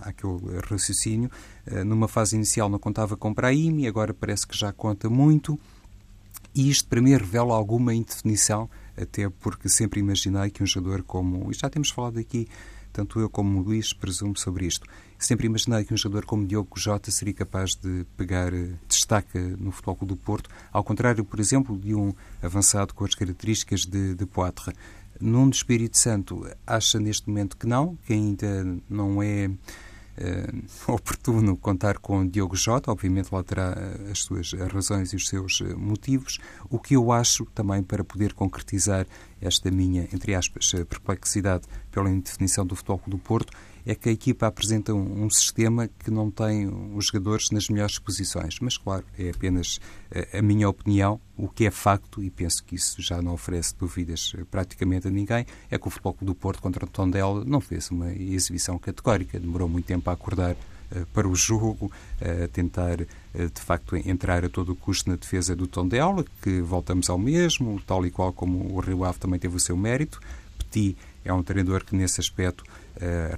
àquele 0.01 0.59
raciocínio, 0.69 1.31
eh, 1.65 1.83
numa 1.83 2.07
fase 2.07 2.35
inicial 2.35 2.69
não 2.69 2.79
contava 2.79 3.15
com 3.15 3.33
Brahimi, 3.33 3.87
agora 3.87 4.13
parece 4.13 4.45
que 4.45 4.57
já 4.57 4.73
conta 4.73 5.09
muito. 5.09 5.57
E 6.53 6.69
isto 6.69 6.89
para 6.89 7.01
mim 7.01 7.11
revela 7.11 7.55
alguma 7.55 7.93
indefinição, 7.93 8.69
até 8.97 9.29
porque 9.29 9.69
sempre 9.69 9.99
imaginei 9.99 10.49
que 10.49 10.63
um 10.63 10.65
jogador 10.65 11.03
como. 11.03 11.51
E 11.51 11.53
já 11.53 11.69
temos 11.69 11.91
falado 11.91 12.19
aqui 12.19 12.47
tanto 12.93 13.19
eu 13.19 13.29
como 13.29 13.59
o 13.59 13.63
Luís 13.63 13.93
presumo 13.93 14.37
sobre 14.37 14.65
isto. 14.65 14.87
Sempre 15.19 15.47
imaginei 15.47 15.83
que 15.83 15.93
um 15.93 15.97
jogador 15.97 16.25
como 16.25 16.45
Diogo 16.45 16.79
Jota 16.79 17.09
seria 17.09 17.33
capaz 17.33 17.73
de 17.75 18.05
pegar 18.15 18.53
eh, 18.53 18.73
destaca 18.87 19.39
no 19.39 19.71
Futebol 19.71 19.97
do 20.01 20.15
Porto, 20.15 20.49
ao 20.71 20.83
contrário, 20.83 21.25
por 21.25 21.39
exemplo, 21.39 21.77
de 21.77 21.95
um 21.95 22.13
avançado 22.41 22.93
com 22.93 23.03
as 23.03 23.15
características 23.15 23.85
de, 23.85 24.13
de 24.13 24.25
Poitre. 24.25 24.73
Nuno 25.19 25.51
Espírito 25.51 25.97
Santo 25.97 26.47
acha 26.65 26.99
neste 26.99 27.27
momento 27.27 27.57
que 27.57 27.65
não, 27.65 27.95
que 28.05 28.13
ainda 28.13 28.63
não 28.87 29.23
é 29.23 29.47
uh, 29.47 30.63
oportuno 30.93 31.57
contar 31.57 31.97
com 31.97 32.27
Diogo 32.27 32.55
Jota, 32.55 32.91
obviamente 32.91 33.33
lá 33.33 33.43
terá 33.43 33.73
eh, 33.75 34.11
as 34.11 34.19
suas 34.19 34.53
razões 34.53 35.13
e 35.13 35.15
os 35.15 35.27
seus 35.27 35.61
motivos. 35.75 36.37
O 36.69 36.77
que 36.77 36.95
eu 36.95 37.11
acho 37.11 37.45
também 37.55 37.81
para 37.81 38.03
poder 38.03 38.33
concretizar 38.33 39.07
esta 39.41 39.69
minha, 39.71 40.07
entre 40.13 40.35
aspas, 40.35 40.71
perplexidade 40.89 41.65
pela 41.91 42.09
indefinição 42.09 42.65
do 42.65 42.75
Futebol 42.75 43.01
do 43.07 43.17
Porto 43.17 43.51
é 43.85 43.95
que 43.95 44.09
a 44.09 44.11
equipa 44.11 44.45
apresenta 44.45 44.93
um, 44.93 45.23
um, 45.23 45.29
sistema 45.29 45.87
que 45.87 46.11
não 46.11 46.29
tem 46.29 46.67
os 46.93 47.05
jogadores 47.05 47.51
nas 47.51 47.69
melhores 47.69 47.97
posições. 47.97 48.59
Mas, 48.59 48.77
claro, 48.77 49.05
é 49.17 49.29
apenas 49.29 49.79
a, 50.33 50.39
a 50.39 50.41
minha 50.41 50.67
opinião. 50.67 51.21
O 51.37 51.47
que 51.47 51.65
é 51.65 51.71
facto, 51.71 52.21
e 52.21 52.29
penso 52.29 52.63
que 52.65 52.75
isso 52.75 53.01
já 53.01 53.21
não 53.21 53.33
oferece 53.33 53.73
dúvidas 53.77 54.35
praticamente 54.51 55.07
a 55.07 55.11
ninguém, 55.11 55.45
é 55.71 55.77
que 55.77 55.87
o 55.87 55.89
Futebol 55.89 56.17
do 56.21 56.35
Porto 56.35 56.61
contra 56.61 56.83
o 56.83 56.87
Tondela 56.87 57.45
não 57.45 57.61
fez 57.61 57.89
uma 57.89 58.11
exibição 58.11 58.77
categórica. 58.77 59.39
Demorou 59.39 59.69
muito 59.69 59.85
tempo 59.85 60.09
a 60.09 60.13
acordar 60.13 60.57
para 61.13 61.27
o 61.27 61.35
jogo, 61.35 61.91
a 62.21 62.47
tentar, 62.47 63.01
uh, 63.01 63.05
de 63.53 63.61
facto, 63.61 63.95
entrar 63.95 64.43
a 64.45 64.49
todo 64.49 64.71
o 64.71 64.75
custo 64.75 65.09
na 65.09 65.15
defesa 65.15 65.55
do 65.55 65.67
Tondela, 65.67 66.25
que 66.41 66.61
voltamos 66.61 67.09
ao 67.09 67.17
mesmo, 67.17 67.81
tal 67.85 68.05
e 68.05 68.11
qual 68.11 68.31
como 68.33 68.73
o 68.75 68.79
Rio 68.79 69.03
Ave 69.03 69.19
também 69.19 69.39
teve 69.39 69.55
o 69.55 69.59
seu 69.59 69.75
mérito. 69.77 70.19
Petit 70.57 70.97
é 71.23 71.33
um 71.33 71.43
treinador 71.43 71.83
que, 71.83 71.95
nesse 71.95 72.19
aspecto, 72.19 72.63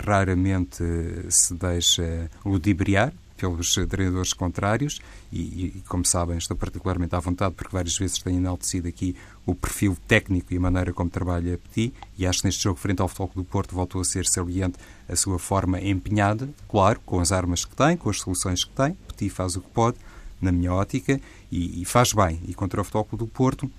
raramente 0.06 0.84
se 1.30 1.54
deixa 1.54 2.30
ludibriar 2.46 3.14
pelos 3.39 3.73
treinadores 3.88 4.34
contrários 4.34 4.99
e, 5.32 5.39
e, 5.39 5.84
como 5.88 6.06
sabem, 6.06 6.38
estou 6.38 6.58
particularmente 6.58 7.15
à 7.15 7.19
vontade 7.19 7.56
porque 7.56 7.71
várias 7.71 7.97
vezes 7.97 8.19
tenho 8.19 8.38
enaltecido 8.38 8.88
aqui 8.88 9.15
o 9.45 9.56
perfil 9.56 9.97
técnico 10.08 10.54
e 10.54 10.58
a 10.58 10.60
maneira 10.60 10.93
como 10.93 11.10
trabalha 11.10 11.58
Petit 11.58 11.93
e 12.17 12.25
acho 12.25 12.41
que 12.41 12.47
neste 12.47 12.63
jogo 12.63 12.80
frente 12.80 13.02
ao 13.02 13.08
Futebol 13.08 13.43
do 13.43 13.43
Porto 13.43 13.73
voltou 13.73 14.02
a 14.02 14.06
ser 14.06 14.25
saliente 14.25 14.78
a 15.08 15.15
sua 15.15 15.39
forma 15.39 15.80
empenhada, 15.82 16.49
claro, 16.67 16.99
com 17.06 17.19
as 17.19 17.32
armas 17.32 17.65
que 17.65 17.75
tem, 17.75 17.97
com 17.97 18.10
as 18.10 18.19
soluções 18.19 18.63
que 18.63 18.71
tem. 18.71 18.95
Petit 19.08 19.30
faz 19.30 19.56
o 19.56 19.62
que 19.62 19.69
pode, 19.69 19.97
na 20.41 20.52
minha 20.52 20.73
ótica, 20.73 21.19
e, 21.52 21.82
e 21.82 21.86
faz 21.86 22.13
bem. 22.13 22.41
E 22.47 22.54
contra 22.54 22.82
o 22.82 22.84
Futebol 22.84 23.17
do 23.17 23.28
Porto 23.28 23.69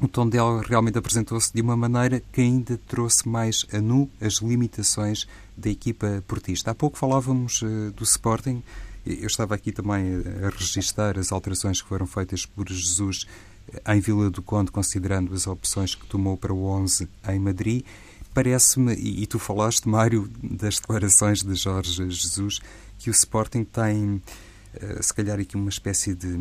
o 0.00 0.08
tom 0.08 0.28
dela 0.28 0.62
realmente 0.62 0.98
apresentou-se 0.98 1.52
de 1.52 1.60
uma 1.60 1.76
maneira 1.76 2.22
que 2.32 2.40
ainda 2.40 2.78
trouxe 2.86 3.28
mais 3.28 3.64
a 3.72 3.80
nu 3.80 4.10
as 4.20 4.34
limitações 4.34 5.26
da 5.56 5.70
equipa 5.70 6.22
portista. 6.26 6.70
Há 6.72 6.74
pouco 6.74 6.98
falávamos 6.98 7.62
uh, 7.62 7.90
do 7.92 8.02
Sporting. 8.02 8.62
Eu 9.06 9.26
estava 9.26 9.54
aqui 9.54 9.70
também 9.70 10.22
a 10.42 10.48
registar 10.48 11.18
as 11.18 11.30
alterações 11.30 11.80
que 11.80 11.88
foram 11.88 12.06
feitas 12.06 12.46
por 12.46 12.68
Jesus 12.68 13.26
eh, 13.72 13.94
em 13.94 14.00
Vila 14.00 14.30
do 14.30 14.42
Conde, 14.42 14.70
considerando 14.70 15.34
as 15.34 15.46
opções 15.46 15.94
que 15.94 16.06
tomou 16.06 16.38
para 16.38 16.54
o 16.54 16.64
11 16.64 17.06
em 17.28 17.38
Madrid. 17.38 17.84
Parece-me, 18.32 18.94
e 18.94 19.26
tu 19.26 19.38
falaste, 19.38 19.86
Mário, 19.86 20.28
das 20.42 20.80
declarações 20.80 21.42
de 21.42 21.54
Jorge 21.54 21.92
Jesus, 22.10 22.60
que 22.98 23.10
o 23.10 23.12
Sporting 23.12 23.62
tem, 23.62 24.22
eh, 24.74 25.02
se 25.02 25.12
calhar, 25.12 25.38
aqui 25.38 25.54
uma 25.54 25.68
espécie 25.68 26.14
de 26.14 26.40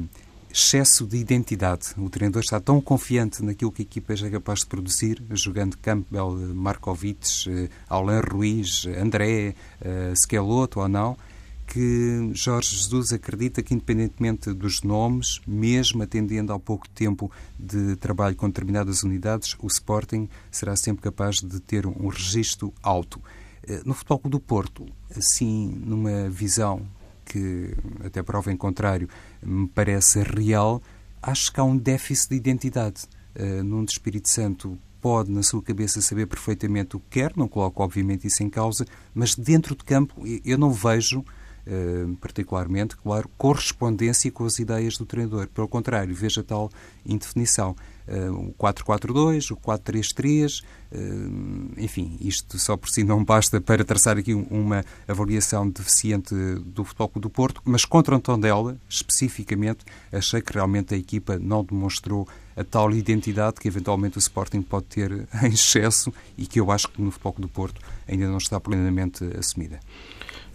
excesso 0.53 1.07
de 1.07 1.17
identidade. 1.17 1.95
O 1.97 2.07
treinador 2.11 2.43
está 2.43 2.59
tão 2.59 2.79
confiante 2.79 3.43
naquilo 3.43 3.71
que 3.71 3.81
a 3.81 3.85
equipa 3.85 4.13
é 4.13 4.29
capaz 4.29 4.59
de 4.59 4.67
produzir, 4.67 5.19
jogando 5.31 5.75
Campbell, 5.79 6.29
Markovic, 6.53 7.49
eh, 7.49 7.69
Alain 7.89 8.21
Ruiz, 8.21 8.85
André, 8.85 9.55
eh, 9.81 10.13
Schelotto 10.15 10.79
ou 10.79 10.87
não, 10.87 11.17
que 11.65 12.29
Jorge 12.33 12.75
Jesus 12.75 13.11
acredita 13.11 13.63
que, 13.63 13.73
independentemente 13.73 14.53
dos 14.53 14.83
nomes, 14.83 15.41
mesmo 15.47 16.03
atendendo 16.03 16.53
ao 16.53 16.59
pouco 16.59 16.87
tempo 16.87 17.31
de 17.57 17.95
trabalho 17.95 18.35
com 18.35 18.47
determinadas 18.47 19.01
unidades, 19.01 19.55
o 19.59 19.65
Sporting 19.65 20.29
será 20.51 20.75
sempre 20.75 21.01
capaz 21.01 21.37
de 21.37 21.59
ter 21.61 21.87
um 21.87 22.09
registro 22.09 22.71
alto. 22.83 23.19
Eh, 23.65 23.81
no 23.85 23.95
Futebol 23.95 24.29
do 24.29 24.39
Porto, 24.39 24.85
assim, 25.15 25.67
numa 25.83 26.29
visão 26.29 26.85
que 27.25 27.75
até 28.03 28.21
prova 28.21 28.51
em 28.51 28.57
contrário 28.57 29.09
me 29.41 29.67
parece 29.67 30.21
real, 30.21 30.81
acho 31.21 31.51
que 31.51 31.59
há 31.59 31.63
um 31.63 31.77
déficit 31.77 32.29
de 32.29 32.35
identidade. 32.35 33.03
Uh, 33.35 33.63
Nuno 33.63 33.85
de 33.85 33.91
Espírito 33.91 34.29
Santo 34.29 34.77
pode, 35.01 35.31
na 35.31 35.43
sua 35.43 35.61
cabeça, 35.61 36.01
saber 36.01 36.27
perfeitamente 36.27 36.95
o 36.95 36.99
que 36.99 37.19
quer, 37.19 37.33
não 37.35 37.47
coloco, 37.47 37.83
obviamente, 37.83 38.27
isso 38.27 38.41
em 38.43 38.49
causa, 38.49 38.85
mas 39.13 39.35
dentro 39.35 39.75
de 39.75 39.83
campo 39.83 40.23
eu 40.43 40.57
não 40.57 40.71
vejo 40.71 41.23
Uh, 41.65 42.13
particularmente, 42.17 42.97
claro, 42.97 43.29
correspondência 43.37 44.29
com 44.29 44.43
as 44.43 44.59
ideias 44.59 44.97
do 44.97 45.05
treinador. 45.05 45.47
Pelo 45.47 45.65
contrário, 45.65 46.13
veja 46.13 46.43
tal 46.43 46.69
indefinição. 47.05 47.73
Uh, 48.07 48.49
o 48.49 48.53
4-4-2, 48.55 49.51
o 49.51 49.57
4-3-3, 49.57 50.61
uh, 50.91 51.73
enfim, 51.77 52.17
isto 52.19 52.59
só 52.59 52.75
por 52.75 52.89
si 52.89 53.03
não 53.03 53.23
basta 53.23 53.61
para 53.61 53.85
traçar 53.85 54.17
aqui 54.17 54.33
uma 54.33 54.83
avaliação 55.07 55.69
deficiente 55.69 56.35
do 56.65 56.83
Futebol 56.83 57.11
do 57.15 57.29
Porto, 57.29 57.61
mas 57.63 57.85
contra 57.85 58.15
o 58.15 58.19
Tondela, 58.19 58.77
especificamente, 58.89 59.85
achei 60.11 60.41
que 60.41 60.53
realmente 60.53 60.93
a 60.93 60.97
equipa 60.97 61.39
não 61.39 61.63
demonstrou 61.63 62.27
a 62.55 62.63
tal 62.63 62.91
identidade 62.91 63.59
que 63.59 63.67
eventualmente 63.67 64.17
o 64.17 64.19
Sporting 64.19 64.61
pode 64.61 64.85
ter 64.85 65.11
em 65.43 65.47
excesso 65.47 66.13
e 66.37 66.45
que 66.45 66.59
eu 66.59 66.71
acho 66.71 66.89
que 66.89 67.01
no 67.01 67.11
Futebol 67.11 67.35
do 67.39 67.47
Porto 67.47 67.81
ainda 68.07 68.27
não 68.27 68.37
está 68.37 68.59
plenamente 68.59 69.23
assumida. 69.37 69.79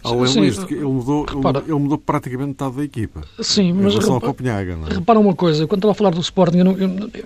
Além 0.03 0.51
sim, 0.51 0.65
ele 0.69 0.83
mudou, 0.83 1.25
repara, 1.25 1.59
ele 1.59 1.73
mudou 1.73 1.97
praticamente 1.97 2.49
metade 2.49 2.77
da 2.77 2.83
equipa. 2.83 3.21
Sim, 3.41 3.73
mas 3.73 3.95
repara, 3.95 4.19
Copenhaga, 4.21 4.75
não 4.77 4.87
é? 4.87 4.93
repara 4.93 5.19
uma 5.19 5.35
coisa, 5.35 5.67
quando 5.67 5.79
estava 5.79 5.91
a 5.91 5.95
falar 5.95 6.11
do 6.11 6.21
Sporting, 6.21 6.59
eu, 6.59 6.65
não, 6.65 6.71
eu, 6.77 6.89
eu, 7.13 7.25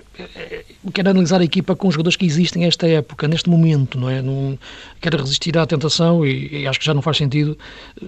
eu, 0.84 0.92
quero 0.92 1.10
analisar 1.10 1.40
a 1.40 1.44
equipa 1.44 1.76
com 1.76 1.86
os 1.86 1.94
jogadores 1.94 2.16
que 2.16 2.26
existem 2.26 2.62
nesta 2.62 2.88
época, 2.88 3.28
neste 3.28 3.48
momento, 3.48 3.98
não 3.98 4.10
é? 4.10 4.20
Não, 4.20 4.58
quero 5.00 5.18
resistir 5.18 5.56
à 5.56 5.64
tentação 5.64 6.26
e, 6.26 6.62
e, 6.62 6.66
acho 6.66 6.80
que 6.80 6.84
já 6.84 6.92
não 6.92 7.00
faz 7.00 7.16
sentido 7.16 7.56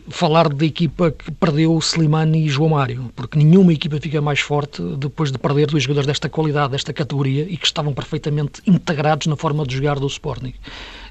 falar 0.09 0.49
da 0.49 0.65
equipa 0.65 1.13
que 1.13 1.31
perdeu 1.31 1.73
o 1.73 1.79
Slimani 1.79 2.47
e 2.47 2.49
João 2.49 2.71
Mário, 2.71 3.13
porque 3.15 3.39
nenhuma 3.39 3.73
equipa 3.73 4.01
fica 4.01 4.21
mais 4.21 4.41
forte 4.41 4.83
depois 4.99 5.31
de 5.31 5.39
perder 5.39 5.69
dois 5.71 5.85
jogadores 5.85 6.09
desta 6.09 6.29
qualidade, 6.29 6.73
desta 6.73 6.93
categoria 6.93 7.47
e 7.49 7.57
que 7.57 7.67
estavam 7.67 7.95
perfeitamente 7.95 8.61
integrados 8.67 9.29
na 9.29 9.37
forma 9.37 9.65
de 9.65 9.77
jogar 9.77 10.01
do 10.01 10.07
Sporting. 10.09 10.55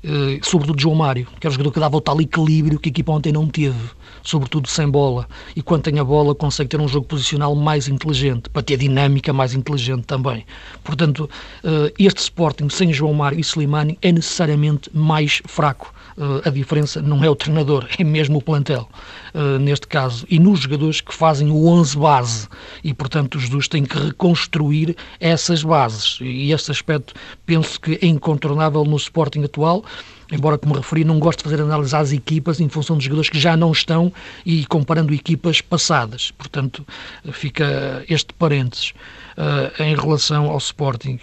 Eh, 0.07 0.39
sobretudo 0.43 0.79
João 0.79 0.93
Mário, 0.93 1.27
que 1.39 1.47
era 1.47 1.49
o 1.49 1.53
jogador 1.53 1.71
que 1.71 1.79
dava 1.79 1.97
o 1.97 2.01
tal 2.01 2.21
equilíbrio 2.21 2.79
que 2.79 2.89
a 2.89 2.91
equipa 2.91 3.11
ontem 3.11 3.31
não 3.31 3.47
teve, 3.47 3.89
sobretudo 4.21 4.69
sem 4.69 4.87
bola. 4.87 5.27
E 5.55 5.63
quando 5.63 5.81
tem 5.81 5.97
a 5.97 6.03
bola, 6.03 6.35
consegue 6.35 6.69
ter 6.69 6.79
um 6.79 6.87
jogo 6.87 7.07
posicional 7.07 7.55
mais 7.55 7.87
inteligente, 7.87 8.47
para 8.47 8.61
ter 8.61 8.77
dinâmica 8.77 9.33
mais 9.33 9.55
inteligente 9.55 10.03
também. 10.03 10.45
Portanto, 10.83 11.27
eh, 11.63 11.91
este 11.97 12.19
Sporting 12.19 12.69
sem 12.69 12.93
João 12.93 13.13
Mário 13.15 13.39
e 13.39 13.41
Slimani 13.41 13.97
é 13.99 14.11
necessariamente 14.11 14.91
mais 14.93 15.41
fraco. 15.47 15.91
Uh, 16.17 16.47
a 16.47 16.49
diferença 16.49 17.01
não 17.01 17.23
é 17.23 17.29
o 17.29 17.35
treinador, 17.35 17.85
é 17.99 18.03
mesmo 18.03 18.37
o 18.37 18.41
plantel, 18.41 18.87
uh, 19.33 19.59
neste 19.59 19.85
caso, 19.85 20.25
e 20.29 20.39
nos 20.39 20.61
jogadores 20.61 21.01
que 21.01 21.13
fazem 21.13 21.51
o 21.51 21.67
11 21.67 21.97
base. 21.97 22.47
E, 22.83 22.93
portanto, 22.93 23.35
os 23.35 23.43
Jesus 23.43 23.67
têm 23.67 23.83
que 23.83 23.97
reconstruir 23.97 24.95
essas 25.19 25.61
bases. 25.61 26.17
E 26.21 26.51
esse 26.53 26.71
aspecto 26.71 27.13
penso 27.45 27.79
que 27.81 27.99
é 28.01 28.07
incontornável 28.07 28.85
no 28.85 28.95
Sporting 28.95 29.43
atual 29.43 29.83
embora 30.31 30.57
como 30.57 30.73
referi, 30.73 31.03
não 31.03 31.19
gosto 31.19 31.39
de 31.39 31.43
fazer 31.43 31.61
análise 31.61 31.95
às 31.95 32.11
equipas 32.11 32.59
em 32.59 32.69
função 32.69 32.95
dos 32.95 33.05
jogadores 33.05 33.29
que 33.29 33.39
já 33.39 33.55
não 33.55 33.71
estão 33.71 34.11
e 34.45 34.65
comparando 34.65 35.13
equipas 35.13 35.61
passadas. 35.61 36.31
Portanto, 36.31 36.85
fica 37.31 38.03
este 38.09 38.33
parênteses 38.33 38.93
uh, 39.37 39.83
em 39.83 39.95
relação 39.95 40.49
ao 40.49 40.57
Sporting, 40.57 41.19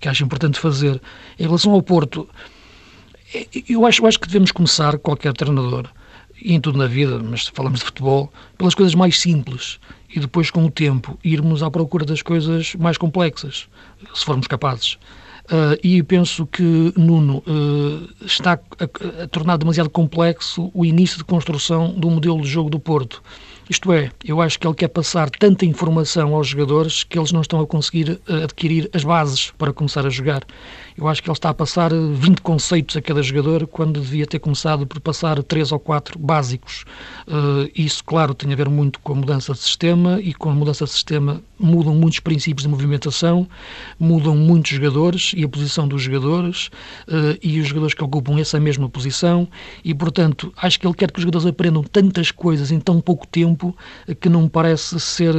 que 0.00 0.08
acho 0.08 0.24
importante 0.24 0.58
fazer. 0.58 1.00
Em 1.38 1.44
relação 1.44 1.72
ao 1.72 1.82
Porto, 1.82 2.28
eu 3.68 3.86
acho, 3.86 4.02
eu 4.02 4.06
acho 4.06 4.20
que 4.20 4.26
devemos 4.26 4.52
começar, 4.52 4.98
qualquer 4.98 5.32
treinador, 5.32 5.88
e 6.40 6.54
em 6.54 6.60
tudo 6.60 6.78
na 6.78 6.86
vida, 6.86 7.18
mas 7.18 7.48
falamos 7.48 7.80
de 7.80 7.86
futebol, 7.86 8.32
pelas 8.58 8.74
coisas 8.74 8.94
mais 8.94 9.18
simples 9.20 9.78
e 10.14 10.20
depois, 10.20 10.50
com 10.50 10.64
o 10.64 10.70
tempo, 10.70 11.18
irmos 11.24 11.62
à 11.62 11.70
procura 11.70 12.04
das 12.04 12.20
coisas 12.22 12.74
mais 12.74 12.98
complexas, 12.98 13.66
se 14.14 14.24
formos 14.24 14.46
capazes. 14.46 14.98
Uh, 15.46 15.74
e 15.82 16.02
penso 16.02 16.46
que 16.46 16.92
Nuno 16.96 17.42
uh, 17.46 18.08
está 18.24 18.52
a, 18.52 19.22
a, 19.22 19.26
tornar 19.26 19.56
demasiado 19.56 19.90
complexo 19.90 20.70
o 20.72 20.84
início 20.84 21.18
de 21.18 21.24
construção 21.24 21.92
do 21.92 22.08
modelo 22.08 22.40
de 22.40 22.48
jogo 22.48 22.70
do 22.70 22.78
Porto. 22.78 23.22
Isto 23.68 23.92
é, 23.92 24.10
eu 24.24 24.40
acho 24.40 24.58
que 24.58 24.66
ele 24.66 24.74
quer 24.74 24.88
passar 24.88 25.30
tanta 25.30 25.64
informação 25.64 26.34
aos 26.34 26.48
jogadores 26.48 27.04
que 27.04 27.18
eles 27.18 27.32
não 27.32 27.40
estão 27.40 27.60
a 27.60 27.66
conseguir 27.66 28.20
uh, 28.28 28.44
adquirir 28.44 28.88
as 28.92 29.02
bases 29.02 29.50
para 29.58 29.72
começar 29.72 30.06
a 30.06 30.10
jogar. 30.10 30.42
Eu 30.96 31.08
acho 31.08 31.22
que 31.22 31.28
ele 31.28 31.36
está 31.36 31.50
a 31.50 31.54
passar 31.54 31.90
20 31.92 32.38
eh, 32.38 32.42
conceitos 32.42 32.96
a 32.96 33.02
cada 33.02 33.22
jogador 33.22 33.66
quando 33.66 34.00
devia 34.00 34.26
ter 34.26 34.38
começado 34.38 34.86
por 34.86 35.00
passar 35.00 35.42
3 35.42 35.72
ou 35.72 35.78
4 35.78 36.18
básicos. 36.18 36.84
Uh, 37.26 37.70
isso, 37.74 38.04
claro, 38.04 38.34
tem 38.34 38.52
a 38.52 38.56
ver 38.56 38.68
muito 38.68 39.00
com 39.00 39.12
a 39.12 39.16
mudança 39.16 39.52
de 39.52 39.58
sistema 39.58 40.20
e 40.20 40.34
com 40.34 40.50
a 40.50 40.54
mudança 40.54 40.84
de 40.84 40.90
sistema 40.90 41.42
mudam 41.58 41.94
muitos 41.94 42.20
princípios 42.20 42.64
de 42.64 42.68
movimentação, 42.68 43.48
mudam 43.98 44.36
muitos 44.36 44.72
jogadores 44.72 45.32
e 45.36 45.44
a 45.44 45.48
posição 45.48 45.86
dos 45.86 46.02
jogadores 46.02 46.66
uh, 47.08 47.38
e 47.42 47.60
os 47.60 47.68
jogadores 47.68 47.94
que 47.94 48.04
ocupam 48.04 48.38
essa 48.38 48.58
mesma 48.58 48.88
posição 48.88 49.48
e, 49.84 49.94
portanto, 49.94 50.52
acho 50.56 50.78
que 50.78 50.86
ele 50.86 50.94
quer 50.94 51.10
que 51.10 51.18
os 51.18 51.22
jogadores 51.22 51.46
aprendam 51.46 51.82
tantas 51.82 52.30
coisas 52.30 52.70
em 52.70 52.80
tão 52.80 53.00
pouco 53.00 53.26
tempo 53.26 53.76
que 54.20 54.28
não 54.28 54.48
parece 54.48 54.98
ser 55.00 55.34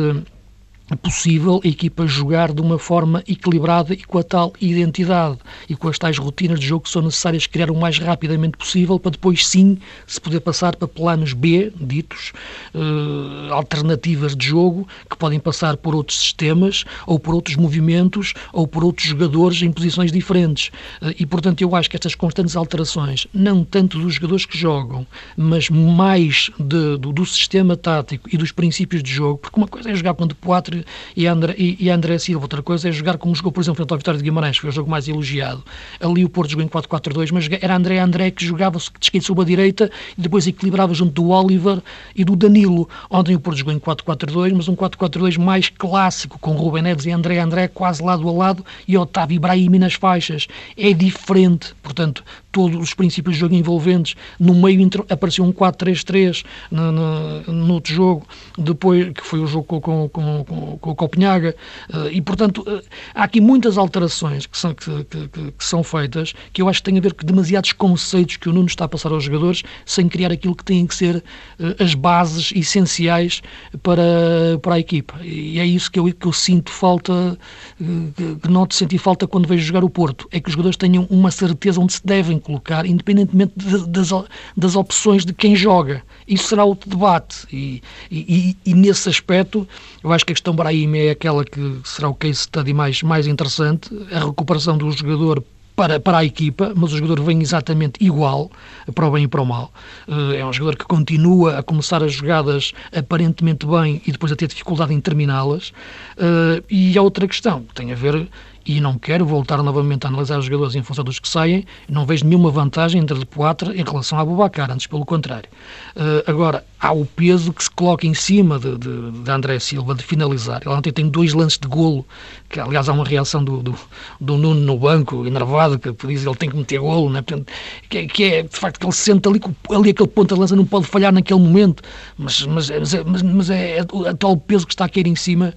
possível 1.01 1.61
a 1.63 1.67
equipa 1.67 2.05
jogar 2.05 2.53
de 2.53 2.61
uma 2.61 2.77
forma 2.77 3.23
equilibrada 3.27 3.93
e 3.93 4.03
com 4.03 4.17
a 4.17 4.23
tal 4.23 4.53
identidade 4.59 5.37
e 5.69 5.75
com 5.75 5.87
as 5.87 5.97
tais 5.97 6.17
rotinas 6.17 6.59
de 6.59 6.67
jogo 6.67 6.83
que 6.83 6.89
são 6.89 7.01
necessárias 7.01 7.47
criar 7.47 7.71
o 7.71 7.75
mais 7.75 7.97
rapidamente 7.97 8.57
possível 8.57 8.99
para 8.99 9.11
depois 9.11 9.47
sim 9.47 9.77
se 10.05 10.19
poder 10.19 10.41
passar 10.41 10.75
para 10.75 10.87
planos 10.87 11.33
B, 11.33 11.71
ditos, 11.79 12.33
eh, 12.73 13.51
alternativas 13.51 14.35
de 14.35 14.45
jogo, 14.45 14.87
que 15.09 15.17
podem 15.17 15.39
passar 15.39 15.77
por 15.77 15.95
outros 15.95 16.19
sistemas 16.19 16.83
ou 17.07 17.17
por 17.17 17.33
outros 17.33 17.55
movimentos 17.55 18.33
ou 18.51 18.67
por 18.67 18.83
outros 18.83 19.07
jogadores 19.07 19.61
em 19.61 19.71
posições 19.71 20.11
diferentes. 20.11 20.69
Eh, 21.01 21.15
e, 21.19 21.25
portanto, 21.25 21.61
eu 21.61 21.75
acho 21.75 21.89
que 21.89 21.95
estas 21.95 22.13
constantes 22.13 22.55
alterações, 22.55 23.25
não 23.33 23.63
tanto 23.63 23.99
dos 23.99 24.15
jogadores 24.15 24.45
que 24.45 24.57
jogam, 24.57 25.07
mas 25.37 25.69
mais 25.69 26.51
de, 26.59 26.97
do, 26.97 27.13
do 27.13 27.25
sistema 27.25 27.77
tático 27.77 28.29
e 28.31 28.37
dos 28.37 28.51
princípios 28.51 29.01
de 29.01 29.11
jogo, 29.11 29.37
porque 29.37 29.57
uma 29.57 29.67
coisa 29.67 29.89
é 29.89 29.95
jogar 29.95 30.13
de 30.13 30.35
4 30.35 30.82
e, 31.15 31.27
André, 31.27 31.55
e, 31.57 31.77
e 31.79 31.89
André 31.89 32.17
Silva. 32.17 32.45
Outra 32.45 32.61
coisa 32.61 32.89
é 32.89 32.91
jogar 32.91 33.17
como 33.17 33.35
jogou, 33.35 33.51
por 33.51 33.61
exemplo, 33.61 33.77
frente 33.77 33.91
ao 33.91 33.97
Vitória 33.97 34.17
de 34.17 34.23
Guimarães, 34.23 34.57
foi 34.57 34.69
o 34.69 34.73
jogo 34.73 34.89
mais 34.89 35.07
elogiado. 35.07 35.63
Ali 35.99 36.23
o 36.25 36.29
Porto 36.29 36.51
jogou 36.51 36.65
em 36.65 36.69
4-4-2, 36.69 37.31
mas 37.31 37.49
era 37.61 37.75
André 37.75 37.99
André 37.99 38.31
que 38.31 38.45
jogava 38.45 38.77
de 38.77 38.89
esquerda 39.01 39.25
sobre 39.25 39.43
a 39.43 39.45
direita 39.45 39.91
e 40.17 40.21
depois 40.21 40.47
equilibrava 40.47 40.93
junto 40.93 41.13
do 41.13 41.29
Oliver 41.29 41.81
e 42.15 42.23
do 42.23 42.35
Danilo. 42.35 42.87
Ontem 43.09 43.35
o 43.35 43.39
Porto 43.39 43.57
jogou 43.57 43.73
em 43.73 43.79
4-4-2, 43.79 44.53
mas 44.55 44.67
um 44.67 44.75
4-4-2 44.75 45.37
mais 45.37 45.69
clássico, 45.69 46.39
com 46.39 46.51
Rubem 46.53 46.83
Neves 46.83 47.05
e 47.05 47.11
André 47.11 47.39
André 47.39 47.67
quase 47.67 48.03
lado 48.03 48.27
a 48.27 48.31
lado 48.31 48.65
e 48.87 48.97
Otávio 48.97 49.35
Ibrahim 49.35 49.77
nas 49.79 49.93
faixas. 49.93 50.47
É 50.77 50.93
diferente, 50.93 51.73
portanto, 51.81 52.23
todos 52.53 52.79
os 52.79 52.93
princípios 52.93 53.35
de 53.35 53.41
jogo 53.41 53.55
envolventes. 53.55 54.15
No 54.39 54.53
meio 54.53 54.87
apareceu 55.09 55.43
um 55.43 55.51
4-3-3 55.51 56.45
no, 56.71 56.91
no, 56.91 57.41
no, 57.41 57.73
outro 57.73 57.93
jogo, 57.93 58.27
depois 58.57 59.11
que 59.11 59.25
foi 59.25 59.39
o 59.39 59.47
jogo 59.47 59.65
com, 59.65 60.07
com, 60.09 60.43
com, 60.43 60.77
com 60.77 60.91
o 60.91 60.95
Copenhaga. 60.95 61.55
Eh, 61.91 62.11
e, 62.13 62.21
portanto, 62.21 62.63
eh, 62.67 62.81
há 63.15 63.23
aqui 63.23 63.41
muitas 63.41 63.77
alterações 63.77 64.45
que 64.45 64.57
são, 64.57 64.73
que, 64.73 65.03
que, 65.05 65.27
que, 65.27 65.53
são 65.59 65.83
feitas 65.83 66.33
que 66.53 66.61
eu 66.61 66.69
acho 66.69 66.79
que 66.79 66.91
têm 66.91 66.97
a 66.99 67.01
ver 67.01 67.13
com 67.13 67.25
demasiados 67.25 67.73
conceitos 67.73 68.37
que 68.37 68.47
o 68.47 68.53
Nuno 68.53 68.67
está 68.67 68.85
a 68.85 68.87
passar 68.87 69.11
aos 69.11 69.23
jogadores 69.23 69.63
sem 69.85 70.07
criar 70.07 70.31
aquilo 70.31 70.55
que 70.55 70.63
têm 70.63 70.85
que 70.85 70.93
ser 70.95 71.23
eh, 71.59 71.75
as 71.83 71.95
bases 71.95 72.51
essenciais 72.55 73.41
para, 73.81 74.59
para 74.61 74.75
a 74.75 74.79
equipa. 74.79 75.15
E 75.23 75.59
é 75.59 75.65
isso 75.65 75.91
que 75.91 75.99
eu, 75.99 76.13
que 76.13 76.27
eu 76.27 76.33
sinto 76.33 76.71
falta, 76.71 77.37
que 77.77 78.47
noto 78.47 78.75
sentir 78.75 78.99
falta 78.99 79.25
quando 79.25 79.47
vejo 79.47 79.65
jogar 79.65 79.83
o 79.83 79.89
Porto. 79.89 80.27
É 80.31 80.39
que 80.39 80.49
os 80.49 80.53
jogadores 80.53 80.77
tenham 80.77 81.07
uma 81.09 81.31
certeza 81.31 81.81
onde 81.81 81.93
se 81.93 82.05
devem 82.05 82.42
colocar, 82.43 82.85
independentemente 82.85 83.53
de, 83.55 83.87
das, 83.87 84.09
das 84.55 84.75
opções 84.75 85.25
de 85.25 85.33
quem 85.33 85.55
joga. 85.55 86.03
Isso 86.27 86.47
será 86.47 86.63
outro 86.63 86.89
debate. 86.89 87.47
E, 87.51 87.81
e, 88.11 88.55
e, 88.65 88.73
nesse 88.73 89.09
aspecto, 89.09 89.67
eu 90.03 90.11
acho 90.11 90.25
que 90.25 90.31
a 90.31 90.35
questão 90.35 90.55
Brahim 90.55 90.97
é 90.97 91.11
aquela 91.11 91.43
que 91.43 91.79
será 91.83 92.09
o 92.09 92.15
case 92.15 92.39
study 92.39 92.73
mais, 92.73 93.01
mais 93.01 93.27
interessante. 93.27 93.89
A 94.11 94.19
recuperação 94.19 94.77
do 94.77 94.91
jogador 94.91 95.43
para, 95.75 95.99
para 95.99 96.19
a 96.19 96.25
equipa, 96.25 96.71
mas 96.75 96.93
o 96.93 96.97
jogador 96.97 97.23
vem 97.23 97.41
exatamente 97.41 98.03
igual, 98.03 98.51
para 98.93 99.07
o 99.07 99.11
bem 99.11 99.23
e 99.23 99.27
para 99.27 99.41
o 99.41 99.45
mal. 99.45 99.71
Eh, 100.07 100.37
é 100.37 100.45
um 100.45 100.53
jogador 100.53 100.77
que 100.77 100.85
continua 100.85 101.59
a 101.59 101.63
começar 101.63 102.03
as 102.03 102.13
jogadas 102.13 102.73
aparentemente 102.95 103.65
bem 103.65 104.01
e 104.05 104.11
depois 104.11 104.31
a 104.31 104.35
ter 104.35 104.47
dificuldade 104.47 104.93
em 104.93 105.01
terminá-las. 105.01 105.73
Eh, 106.17 106.63
e 106.69 106.97
a 106.97 107.01
outra 107.01 107.27
questão 107.27 107.65
tem 107.73 107.91
a 107.91 107.95
ver 107.95 108.27
e 108.65 108.79
não 108.79 108.97
quero 108.97 109.25
voltar 109.25 109.61
novamente 109.61 110.05
a 110.05 110.09
analisar 110.09 110.39
os 110.39 110.45
jogadores 110.45 110.75
em 110.75 110.83
função 110.83 111.03
dos 111.03 111.19
que 111.19 111.27
saem, 111.27 111.65
não 111.89 112.05
vejo 112.05 112.25
nenhuma 112.25 112.49
vantagem 112.49 113.01
entre 113.01 113.17
o 113.17 113.25
Poatra 113.25 113.75
em 113.75 113.83
relação 113.83 114.17
a 114.19 114.25
Bubacar, 114.25 114.71
antes 114.71 114.87
pelo 114.87 115.05
contrário. 115.05 115.49
Uh, 115.95 116.29
agora, 116.29 116.63
há 116.79 116.91
o 116.91 117.05
peso 117.05 117.51
que 117.51 117.63
se 117.63 117.69
coloca 117.69 118.07
em 118.07 118.13
cima 118.13 118.59
de, 118.59 118.77
de, 118.77 119.11
de 119.11 119.31
André 119.31 119.59
Silva 119.59 119.93
de 119.95 120.03
finalizar. 120.03 120.61
Ele 120.65 120.73
ontem 120.73 120.91
tem 120.91 121.09
dois 121.09 121.33
lances 121.33 121.57
de 121.57 121.67
golo, 121.67 122.05
que 122.49 122.59
aliás 122.59 122.87
há 122.87 122.93
uma 122.93 123.05
reação 123.05 123.43
do, 123.43 123.61
do, 123.61 123.75
do 124.19 124.37
Nuno 124.37 124.61
no 124.61 124.77
banco, 124.77 125.25
enervado, 125.25 125.77
que 125.77 125.91
diz 126.07 126.23
que 126.23 126.29
ele 126.29 126.37
tem 126.37 126.49
que 126.49 126.55
meter 126.55 126.79
golo, 126.79 127.09
né? 127.09 127.21
Portanto, 127.21 127.51
que, 127.89 128.07
que, 128.07 128.23
é 128.23 128.43
de 128.43 128.57
facto 128.57 128.79
que 128.79 128.85
ele 128.85 128.93
se 128.93 129.01
sente 129.01 129.27
ali, 129.27 129.41
ali 129.69 129.89
aquele 129.89 130.09
ponto 130.09 130.33
de 130.33 130.39
lança 130.39 130.55
não 130.55 130.65
pode 130.65 130.85
falhar 130.87 131.11
naquele 131.11 131.39
momento, 131.39 131.83
mas, 132.17 132.45
mas, 132.45 132.69
mas, 132.69 132.93
é, 132.93 133.03
mas, 133.03 133.21
mas 133.21 133.49
é, 133.49 133.79
é 133.79 133.81
o 133.91 134.13
tal 134.15 134.37
peso 134.37 134.65
que 134.65 134.73
está 134.73 134.85
a 134.85 134.89
cair 134.89 135.07
em 135.07 135.15
cima 135.15 135.53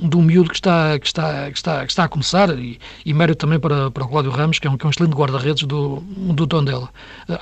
do 0.00 0.20
miúdo 0.20 0.48
que 0.48 0.56
está, 0.56 0.98
que 0.98 1.06
está, 1.06 1.50
que 1.50 1.56
está, 1.56 1.84
que 1.84 1.92
está 1.92 2.04
a 2.04 2.08
começar 2.08 2.50
e, 2.58 2.78
e 3.04 3.12
mérito 3.12 3.38
também 3.38 3.58
para, 3.58 3.90
para 3.90 4.04
o 4.04 4.08
Cláudio 4.08 4.30
Ramos, 4.30 4.58
que 4.58 4.66
é 4.66 4.70
um, 4.70 4.76
que 4.76 4.84
é 4.84 4.88
um 4.88 4.90
excelente 4.90 5.14
guarda-redes 5.14 5.64
do, 5.64 5.96
do 6.00 6.46
Tondela. 6.46 6.88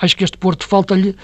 Acho 0.01 0.15
que 0.15 0.23
este 0.23 0.37
Porto 0.37 0.67
falta-lhe 0.67 1.15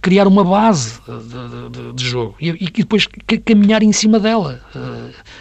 criar 0.00 0.26
uma 0.26 0.44
base 0.44 1.00
de, 1.06 1.70
de, 1.70 1.92
de 1.92 2.04
jogo 2.04 2.34
e, 2.40 2.48
e, 2.48 2.70
depois 2.70 3.06
caminhar 3.44 3.82
em 3.82 3.92
cima 3.92 4.18
dela. 4.18 4.60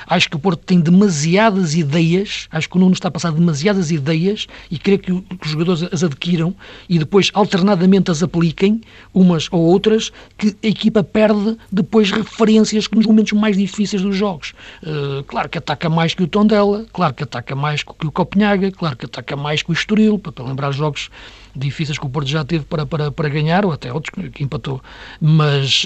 Acho 0.08 0.30
que 0.30 0.36
o 0.36 0.40
Porto 0.40 0.64
tem 0.66 0.80
demasiadas 0.80 1.76
ideias, 1.76 2.48
acho 2.52 2.70
que 2.70 2.78
o 2.78 2.80
Nuno 2.80 2.94
está 2.94 3.08
a 3.08 3.12
passar 3.12 3.32
demasiadas 3.32 3.92
ideias 3.92 4.48
e 4.70 4.78
querer 4.78 5.00
que, 5.00 5.12
os 5.12 5.24
jogadores 5.44 5.84
as 5.92 6.04
adquiram 6.04 6.54
e 6.88 7.00
depois 7.00 7.32
alternadamente 7.34 8.12
as 8.12 8.24
apliquem, 8.24 8.82
umas 9.14 9.48
ou 9.52 9.62
outras, 9.62 10.12
que 10.38 10.56
a 10.64 10.68
equipa 10.68 11.04
perde 11.04 11.58
depois 11.72 12.12
referências 12.12 12.88
que 12.88 12.96
nos 12.96 13.06
momentos 13.06 13.34
mais 13.34 13.58
difíceis 13.58 14.02
dos 14.02 14.16
jogos. 14.16 14.54
Uh, 14.84 15.24
claro 15.24 15.50
que 15.50 15.58
ataca 15.58 15.90
mais 15.90 16.14
que 16.14 16.24
o 16.24 16.28
Tondela, 16.28 16.86
claro 16.94 17.14
que 17.14 17.24
ataca 17.24 17.56
mais 17.56 17.84
que 17.84 18.08
o 18.08 18.12
Copenhaga, 18.12 18.72
claro 18.72 18.96
que 18.96 19.06
ataca 19.06 19.36
mais 19.36 19.62
que 19.62 19.72
o 19.72 19.74
Estoril, 19.74 20.20
para 20.20 20.44
lembrar 20.44 20.72
jogos 20.72 21.10
difíceis 21.56 21.98
que 21.98 22.06
o 22.06 22.10
Porto 22.10 22.28
já 22.28 22.44
teve 22.46 22.66
para, 22.66 22.86
para, 22.86 23.12
para 23.12 23.30
ganhar, 23.30 23.66
ou 23.66 23.72
até 23.72 23.92
outros 23.92 24.14
que 24.32 24.44
empatou. 24.44 24.82
Mas 25.20 25.86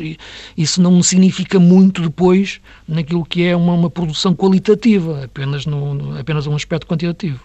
isso 0.58 0.82
não 0.82 1.02
significa 1.02 1.60
muito 1.60 2.02
depois 2.02 2.60
naquilo 2.88 3.26
que 3.26 3.44
é 3.44 3.56
uma, 3.56 3.74
uma 3.74 3.90
produção 3.90 4.36
qualitativa, 4.36 5.26
apenas, 5.26 5.66
no, 5.66 6.18
apenas 6.18 6.48
um 6.48 6.56
aspecto 6.56 6.88
quantitativo. 6.88 7.40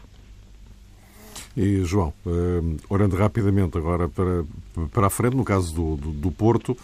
E, 1.57 1.85
João, 1.85 2.13
uh, 2.25 2.77
olhando 2.89 3.17
rapidamente 3.17 3.77
agora 3.77 4.09
para, 4.09 4.45
para 4.93 5.07
a 5.09 5.11
frente, 5.11 5.37
no 5.37 5.45
caso 5.45 5.75
do, 5.75 5.97
do, 5.97 6.13
do 6.13 6.31
Porto, 6.31 6.77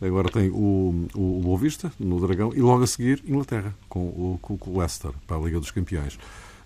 agora 0.00 0.28
tem 0.30 0.48
o, 0.48 1.08
o, 1.14 1.38
o 1.38 1.40
Boa 1.42 1.58
Vista, 1.58 1.92
no 1.98 2.20
Dragão, 2.24 2.52
e 2.54 2.60
logo 2.60 2.84
a 2.84 2.86
seguir 2.86 3.22
Inglaterra, 3.26 3.74
com 3.88 4.00
o, 4.00 4.38
com 4.40 4.70
o 4.70 4.78
Leicester, 4.78 5.10
para 5.26 5.36
a 5.36 5.40
Liga 5.40 5.58
dos 5.58 5.70
Campeões. 5.70 6.18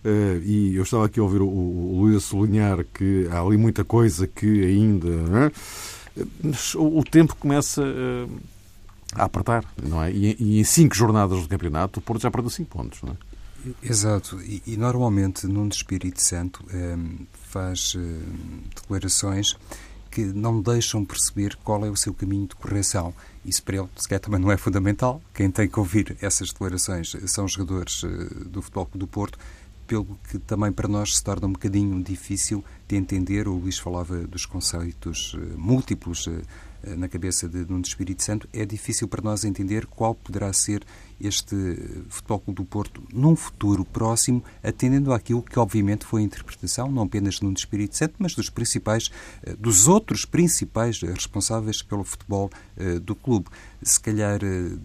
Uh, 0.06 0.40
e 0.44 0.76
eu 0.76 0.84
estava 0.84 1.06
aqui 1.06 1.18
a 1.18 1.22
ouvir 1.24 1.42
o, 1.42 1.48
o, 1.48 1.98
Luís 2.02 2.22
sublinhar 2.22 2.84
que 2.94 3.26
há 3.28 3.40
ali 3.40 3.56
muita 3.56 3.84
coisa 3.84 4.24
que 4.24 4.64
ainda. 4.64 5.08
É? 5.08 6.26
O, 6.78 7.00
o, 7.00 7.04
tempo 7.04 7.34
começa 7.34 7.82
uh, 7.82 8.40
a 9.16 9.24
apertar, 9.24 9.64
não 9.82 10.00
é? 10.00 10.12
E, 10.12 10.36
e, 10.38 10.60
em 10.60 10.64
cinco 10.64 10.94
jornadas 10.94 11.42
do 11.42 11.48
campeonato 11.48 11.98
o 11.98 12.02
Porto 12.02 12.22
já 12.22 12.30
perdeu 12.30 12.50
cinco 12.50 12.70
pontos, 12.70 13.02
não 13.02 13.14
é? 13.14 13.16
Exato, 13.82 14.40
e, 14.42 14.62
e 14.64 14.76
normalmente 14.76 15.44
Nuno 15.48 15.70
Espírito 15.70 16.22
Santo 16.22 16.64
ehm, 16.72 17.26
faz 17.50 17.96
declarações 18.76 19.56
que 20.08 20.20
não 20.20 20.62
deixam 20.62 21.04
perceber 21.04 21.56
qual 21.64 21.84
é 21.84 21.90
o 21.90 21.96
seu 21.96 22.14
caminho 22.14 22.46
de 22.46 22.54
correção. 22.54 23.12
Isso 23.44 23.60
para 23.64 23.78
ele, 23.78 23.88
sequer, 23.96 24.20
também 24.20 24.38
não 24.38 24.52
é 24.52 24.56
fundamental. 24.56 25.20
Quem 25.34 25.50
tem 25.50 25.68
que 25.68 25.80
ouvir 25.80 26.16
essas 26.22 26.50
declarações 26.50 27.16
são 27.26 27.46
os 27.46 27.52
jogadores 27.52 28.02
do 28.46 28.62
Futebol 28.62 28.88
do 28.94 29.06
Porto, 29.08 29.36
pelo 29.86 30.18
que 30.28 30.38
também 30.38 30.72
para 30.72 30.88
nós 30.88 31.16
se 31.16 31.22
torna 31.24 31.46
um 31.46 31.52
bocadinho 31.52 32.02
difícil 32.02 32.64
de 32.88 32.96
entender. 32.96 33.48
O 33.48 33.54
Luís 33.54 33.78
falava 33.78 34.26
dos 34.26 34.44
conceitos 34.44 35.36
eh, 35.36 35.54
múltiplos 35.56 36.26
eh, 36.26 36.42
eh, 36.82 36.96
na 36.96 37.08
cabeça 37.08 37.48
de 37.48 37.58
Nuno 37.58 37.82
Espírito 37.82 38.22
Santo. 38.22 38.48
É 38.52 38.64
difícil 38.64 39.08
para 39.08 39.22
nós 39.22 39.44
entender 39.44 39.86
qual 39.86 40.14
poderá 40.14 40.52
ser 40.52 40.84
este 41.20 41.56
Futebol 42.08 42.40
Clube 42.40 42.56
do 42.62 42.64
Porto 42.64 43.02
num 43.12 43.34
futuro 43.34 43.84
próximo, 43.84 44.42
atendendo 44.62 45.12
àquilo 45.12 45.42
que 45.42 45.58
obviamente 45.58 46.04
foi 46.04 46.20
a 46.20 46.24
interpretação, 46.24 46.90
não 46.90 47.04
apenas 47.04 47.36
de 47.36 47.44
Nuno 47.44 47.56
Espírito 47.56 47.96
Santo, 47.96 48.14
mas 48.18 48.34
dos 48.34 48.50
principais, 48.50 49.10
dos 49.58 49.88
outros 49.88 50.26
principais 50.26 51.00
responsáveis 51.00 51.80
pelo 51.80 52.04
futebol 52.04 52.50
do 53.02 53.14
clube. 53.14 53.46
Se 53.82 53.98
calhar 53.98 54.40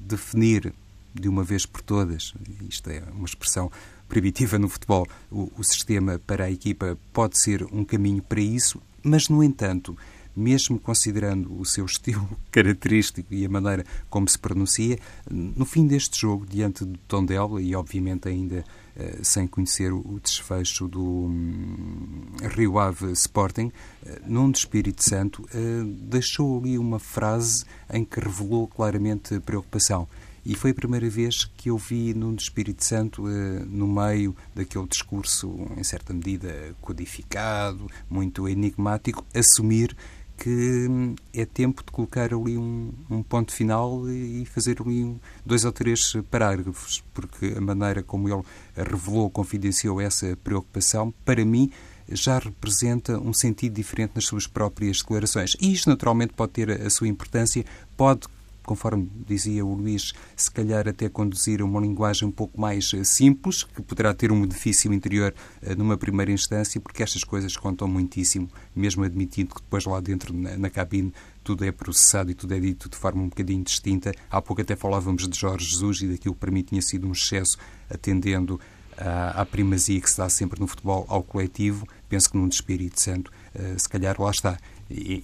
definir 0.08 0.74
de 1.14 1.28
uma 1.28 1.44
vez 1.44 1.66
por 1.66 1.82
todas, 1.82 2.34
isto 2.70 2.90
é 2.90 3.04
uma 3.14 3.26
expressão 3.26 3.70
primitiva 4.12 4.60
no 4.60 4.67
futebol, 4.67 5.08
o, 5.32 5.50
o 5.58 5.63
sistema 5.63 6.19
para 6.28 6.43
a 6.43 6.52
equipa 6.52 6.97
pode 7.13 7.41
ser 7.41 7.63
um 7.71 7.86
caminho 7.86 8.21
para 8.21 8.41
isso, 8.41 8.82
mas, 9.02 9.30
no 9.30 9.41
entanto, 9.41 9.97
mesmo 10.36 10.78
considerando 10.78 11.58
o 11.58 11.65
seu 11.65 11.86
estilo 11.88 12.28
característico 12.52 13.34
e 13.34 13.45
a 13.45 13.50
maneira 13.50 13.86
como 14.10 14.28
se 14.28 14.38
pronuncia, 14.38 15.00
no 15.30 15.63
fim 15.63 15.88
deste 15.88 16.19
jogo, 16.19 16.45
diante 16.45 16.84
do 16.84 16.97
Tondela, 17.08 17.62
e 17.62 17.74
obviamente 17.74 18.28
ainda 18.28 18.65
uh, 18.97 19.24
sem 19.24 19.47
conhecer 19.47 19.93
o, 19.93 20.19
desfecho 20.21 20.89
do 20.89 21.02
um, 21.02 22.26
Rio 22.54 22.80
Ave 22.80 23.13
Sporting, 23.13 23.71
uh, 24.04 24.10
num 24.26 24.52
de 24.52 24.58
Espírito 24.58 25.02
Santo, 25.02 25.41
uh, 25.43 25.86
deixou 25.86 26.60
ali 26.60 26.78
uma 26.78 27.00
frase 27.00 27.63
em 27.89 28.04
que 28.04 28.19
revelou 28.19 28.67
claramente 28.67 29.39
preocupação. 29.39 30.06
E 30.45 30.56
foi 30.56 30.71
a 30.71 30.73
primeira 30.73 31.10
vez 31.10 31.45
que 31.45 31.69
eu 31.69 31.77
vi 31.77 32.13
Nuno 32.13 32.38
Espírito 32.38 32.84
Santo 32.84 33.27
eh, 33.27 33.63
no 33.67 33.88
meio 33.88 34.36
daquele 34.56 34.88
discurso, 34.88 35.67
em 35.77 35.84
certa 35.84 36.13
medida, 36.13 36.75
codificado, 36.82 37.88
muito 38.10 38.47
enigmático, 38.47 39.23
assumir 39.36 39.95
que 40.41 40.88
hum, 40.89 41.13
é 41.32 41.45
tempo 41.45 41.84
de 41.86 41.91
colocar 41.91 42.34
ali 42.34 42.58
um, 42.58 42.91
um 43.08 43.21
ponto 43.21 43.54
final 43.54 44.10
e 44.10 44.43
fazer 44.45 44.82
ali 44.82 45.04
um, 45.04 45.19
dois 45.45 45.63
ou 45.63 45.71
três 45.71 46.13
parágrafos, 46.32 47.04
porque 47.13 47.54
a 47.56 47.62
maneira 47.62 48.01
como 48.01 48.27
ele 48.27 48.41
revelou, 48.75 49.30
confidenciou 49.30 50.01
essa 50.01 50.36
preocupação, 50.43 51.13
para 51.23 51.45
mim, 51.45 51.69
já 52.10 52.39
representa 52.39 53.19
um 53.19 53.34
sentido 53.34 53.73
diferente 53.73 54.13
nas 54.15 54.25
suas 54.25 54.47
próprias 54.47 54.97
declarações. 54.97 55.56
E 55.62 55.71
isto, 55.71 55.89
naturalmente, 55.89 56.34
pode 56.34 56.54
ter 56.54 56.71
a 56.71 56.89
sua 56.89 57.08
importância, 57.08 57.63
pode 57.95 58.27
conforme 58.65 59.10
dizia 59.28 59.65
o 59.65 59.74
Luís, 59.74 60.13
se 60.36 60.52
calhar 60.52 60.88
até 60.88 61.10
conduzir 61.10 61.62
a 61.62 61.65
uma 61.65 61.80
linguagem 61.80 62.28
um 62.28 62.32
pouco 62.32 62.60
mais 62.60 62.91
eh, 62.93 63.04
simples, 63.04 63.63
que 63.63 63.82
poderá 63.82 64.13
ter 64.13 64.32
um 64.32 64.41
benefício 64.41 64.93
interior 64.93 65.34
uh, 65.62 65.76
numa 65.76 65.97
primeira 65.97 66.32
instância, 66.32 66.80
porque 66.80 67.04
estas 67.04 67.24
coisas 67.24 67.56
contam 67.58 67.88
muitíssimo, 67.88 68.50
mesmo 68.76 69.04
admitindo 69.04 69.56
que 69.56 69.62
depois 69.62 69.86
lá 69.86 70.00
dentro 70.00 70.34
na, 70.34 70.58
na 70.58 70.69
cabine 70.69 71.13
tudo 71.43 71.65
é 71.65 71.71
processado 71.71 72.30
e 72.32 72.36
tudo 72.36 72.54
é 72.54 72.60
dito 72.60 72.88
de 72.88 72.95
forma 72.95 73.21
um 73.21 73.30
bocadinho 73.30 73.63
distinta. 73.63 74.12
Há 74.30 74.41
pouco 74.41 74.62
até 74.62 74.76
falávamos 74.76 75.28
de 75.28 75.38
Jorge 75.38 75.65
Jesus 75.65 76.02
e 76.02 76.08
daquilo 76.08 76.36
que 76.36 76.39
para 76.39 76.52
mim 76.52 76.62
tinha 76.62 76.82
sido 76.82 77.08
um 77.08 77.12
excesso, 77.12 77.58
atendendo 77.89 78.60
à, 78.97 79.45
primazia 79.45 80.00
que 80.00 80.10
se 80.10 80.17
dá 80.17 80.30
sempre 80.30 80.60
no 80.60 80.67
futebol 80.67 81.06
ao 81.08 81.24
coletivo. 81.24 81.88
Penso 82.08 82.30
que 82.30 82.38
num 82.38 82.47
Espírito 82.47 83.02
Santo, 83.02 83.32
uh, 83.56 83.80
se 83.80 83.89
calhar 83.89 84.19
lá 84.21 84.30
está. 84.30 84.58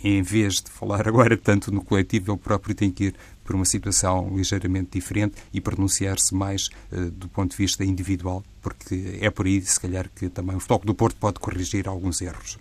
Em 0.04 0.22
vez 0.22 0.62
de 0.62 0.72
falar 0.72 1.08
agora 1.10 1.38
tanto 1.38 1.72
no 1.72 1.84
coletivo, 1.84 2.32
ele 2.32 2.38
próprio 2.38 2.76
tem 2.76 2.92
que 2.92 3.06
ir 3.06 3.16
por 3.44 3.56
uma 3.56 3.66
situação 3.66 4.36
ligeiramente 4.36 4.92
diferente 4.92 5.36
e 5.54 5.62
pronunciar-se 5.62 6.36
mais 6.36 6.70
uh, 6.92 7.10
do 7.12 7.28
ponto 7.30 7.52
de 7.52 7.58
vista 7.58 7.84
individual, 7.84 8.44
porque 8.62 9.18
é 9.22 9.30
por 9.30 9.46
aí, 9.46 9.62
se 9.62 9.80
calhar, 9.80 10.10
que 10.14 10.30
também 10.30 10.56
o 10.56 10.60
Futebol 10.60 10.86
do 10.86 10.94
Porto 10.94 11.18
pode 11.18 11.40
corrigir 11.40 11.88
alguns 11.88 12.22
erros. 12.22 12.58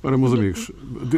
Ora, 0.00 0.16
meus 0.16 0.32
amigos, 0.32 0.70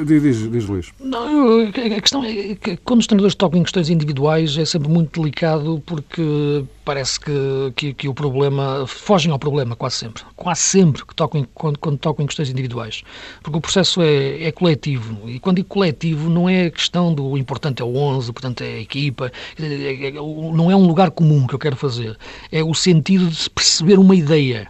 diz, 0.07 0.51
diz 0.51 0.67
Luís. 0.67 0.91
Não, 0.99 1.61
a 1.61 2.01
questão 2.01 2.25
é 2.25 2.55
que 2.55 2.79
quando 2.79 3.01
os 3.01 3.07
treinadores 3.07 3.35
tocam 3.35 3.61
em 3.61 3.63
questões 3.63 3.91
individuais 3.91 4.57
é 4.57 4.65
sempre 4.65 4.89
muito 4.89 5.21
delicado 5.21 5.83
porque 5.85 6.65
parece 6.83 7.21
que, 7.21 7.73
que, 7.77 7.93
que, 7.93 8.09
o 8.09 8.15
problema. 8.15 8.87
fogem 8.87 9.31
ao 9.31 9.39
problema 9.39 9.77
quase 9.77 9.97
sempre. 9.97 10.23
Quase 10.35 10.63
sempre 10.63 11.05
que 11.05 11.15
tocam, 11.15 11.47
quando, 11.53 11.79
quando 11.79 11.99
tocam 11.99 12.25
em 12.25 12.27
questões 12.27 12.49
individuais. 12.49 13.03
Porque 13.43 13.59
o 13.59 13.61
processo 13.61 14.01
é, 14.01 14.45
é 14.45 14.51
coletivo. 14.51 15.29
E 15.29 15.39
quando 15.39 15.57
digo 15.57 15.69
coletivo, 15.69 16.31
não 16.31 16.49
é 16.49 16.67
a 16.67 16.71
questão 16.71 17.13
do 17.13 17.37
importante 17.37 17.83
é 17.83 17.85
o 17.85 17.95
11, 17.95 18.33
portanto 18.33 18.63
é 18.63 18.77
a 18.77 18.81
equipa. 18.81 19.31
É, 19.61 20.07
é, 20.09 20.13
não 20.13 20.71
é 20.71 20.75
um 20.75 20.87
lugar 20.87 21.11
comum 21.11 21.47
que 21.47 21.55
eu 21.55 21.59
quero 21.59 21.77
fazer. 21.77 22.17
É 22.51 22.65
o 22.65 22.73
sentido 22.73 23.29
de 23.29 23.37
se 23.37 23.51
perceber 23.51 23.99
uma 23.99 24.17
ideia 24.17 24.69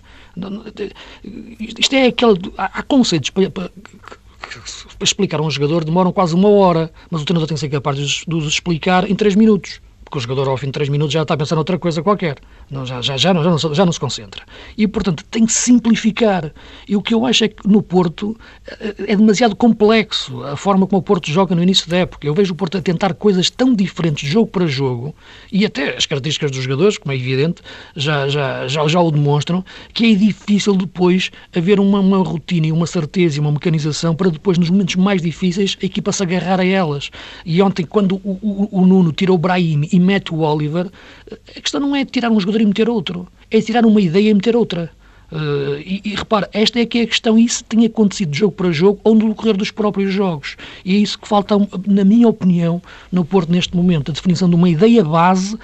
isto 1.78 1.94
é 1.94 2.06
aquele. 2.06 2.38
Há, 2.56 2.82
conceitos 2.82 3.30
para, 3.30 3.50
para, 3.50 3.70
para 3.70 5.04
explicar 5.04 5.40
a 5.40 5.42
um 5.42 5.50
jogador 5.50 5.84
demoram 5.84 6.12
quase 6.12 6.34
uma 6.34 6.48
hora, 6.48 6.92
mas 7.10 7.22
o 7.22 7.24
treinador 7.24 7.48
tem 7.48 7.56
que 7.56 7.60
ser 7.60 7.68
capaz 7.68 7.96
de 7.96 8.34
os 8.34 8.46
explicar 8.46 9.08
em 9.08 9.14
três 9.14 9.34
minutos 9.34 9.80
porque 10.10 10.18
o 10.18 10.20
jogador 10.20 10.48
ao 10.48 10.56
fim 10.56 10.66
de 10.66 10.72
3 10.72 10.88
minutos 10.88 11.12
já 11.12 11.22
está 11.22 11.34
a 11.34 11.36
pensar 11.36 11.54
noutra 11.54 11.78
coisa 11.78 12.02
qualquer, 12.02 12.38
não, 12.68 12.84
já, 12.84 13.00
já, 13.00 13.16
já, 13.16 13.32
não, 13.32 13.44
já, 13.44 13.50
não, 13.50 13.74
já 13.74 13.86
não 13.86 13.92
se 13.92 14.00
concentra. 14.00 14.42
E, 14.76 14.88
portanto, 14.88 15.24
tem 15.30 15.46
que 15.46 15.52
simplificar. 15.52 16.52
E 16.88 16.96
o 16.96 17.02
que 17.02 17.14
eu 17.14 17.24
acho 17.24 17.44
é 17.44 17.48
que 17.48 17.66
no 17.68 17.80
Porto 17.80 18.36
eh, 18.66 18.94
é 19.06 19.16
demasiado 19.16 19.54
complexo 19.54 20.42
a 20.44 20.56
forma 20.56 20.86
como 20.86 20.98
o 20.98 21.02
Porto 21.02 21.30
joga 21.30 21.54
no 21.54 21.62
início 21.62 21.88
da 21.88 21.98
época. 21.98 22.26
Eu 22.26 22.34
vejo 22.34 22.52
o 22.52 22.56
Porto 22.56 22.76
a 22.76 22.82
tentar 22.82 23.14
coisas 23.14 23.50
tão 23.50 23.72
diferentes 23.72 24.28
jogo 24.28 24.48
para 24.48 24.66
jogo, 24.66 25.14
e 25.52 25.64
até 25.64 25.96
as 25.96 26.06
características 26.06 26.50
dos 26.50 26.64
jogadores, 26.64 26.98
como 26.98 27.12
é 27.12 27.16
evidente, 27.16 27.62
já, 27.94 28.28
já, 28.28 28.66
já, 28.66 28.88
já 28.88 29.00
o 29.00 29.10
demonstram, 29.12 29.64
que 29.94 30.12
é 30.12 30.14
difícil 30.16 30.74
depois 30.74 31.30
haver 31.54 31.78
uma, 31.78 32.00
uma 32.00 32.18
rotina 32.18 32.66
e 32.66 32.72
uma 32.72 32.86
certeza 32.86 33.36
e 33.36 33.40
uma 33.40 33.52
mecanização 33.52 34.14
para 34.14 34.28
depois, 34.28 34.58
nos 34.58 34.70
momentos 34.70 34.96
mais 34.96 35.22
difíceis, 35.22 35.76
a 35.80 35.86
equipa 35.86 36.10
se 36.10 36.22
agarrar 36.22 36.58
a 36.58 36.64
elas. 36.64 37.10
E 37.46 37.62
ontem, 37.62 37.84
quando 37.84 38.16
o, 38.24 38.38
o, 38.42 38.68
o 38.72 38.86
Nuno 38.86 39.12
tirou 39.12 39.36
o 39.36 39.38
Brahim 39.38 39.88
e 39.92 39.99
mete 40.00 40.34
o 40.34 40.40
Oliver, 40.40 40.90
a 41.56 41.60
questão 41.60 41.80
não 41.80 41.94
é 41.94 42.04
tirar 42.04 42.30
um 42.30 42.40
jogador 42.40 42.60
e 42.60 42.66
meter 42.66 42.88
outro, 42.88 43.28
é 43.50 43.60
tirar 43.60 43.84
uma 43.84 44.00
ideia 44.00 44.30
e 44.30 44.34
meter 44.34 44.56
outra. 44.56 44.90
Uh, 45.30 45.78
e, 45.78 46.02
e 46.04 46.14
repara, 46.16 46.50
esta 46.52 46.80
é 46.80 46.86
que 46.86 46.98
é 46.98 47.02
a 47.02 47.06
questão, 47.06 47.38
e 47.38 47.44
isso 47.44 47.62
tem 47.64 47.86
acontecido 47.86 48.30
de 48.30 48.38
jogo 48.38 48.52
para 48.52 48.72
jogo 48.72 49.00
ou 49.04 49.14
no 49.14 49.28
decorrer 49.28 49.56
dos 49.56 49.70
próprios 49.70 50.12
jogos. 50.12 50.56
E 50.84 50.96
é 50.96 50.98
isso 50.98 51.18
que 51.18 51.28
falta, 51.28 51.54
na 51.86 52.04
minha 52.04 52.26
opinião, 52.26 52.82
no 53.12 53.24
Porto 53.24 53.52
neste 53.52 53.76
momento, 53.76 54.10
a 54.10 54.14
definição 54.14 54.48
de 54.48 54.56
uma 54.56 54.68
ideia 54.68 55.04
base 55.04 55.56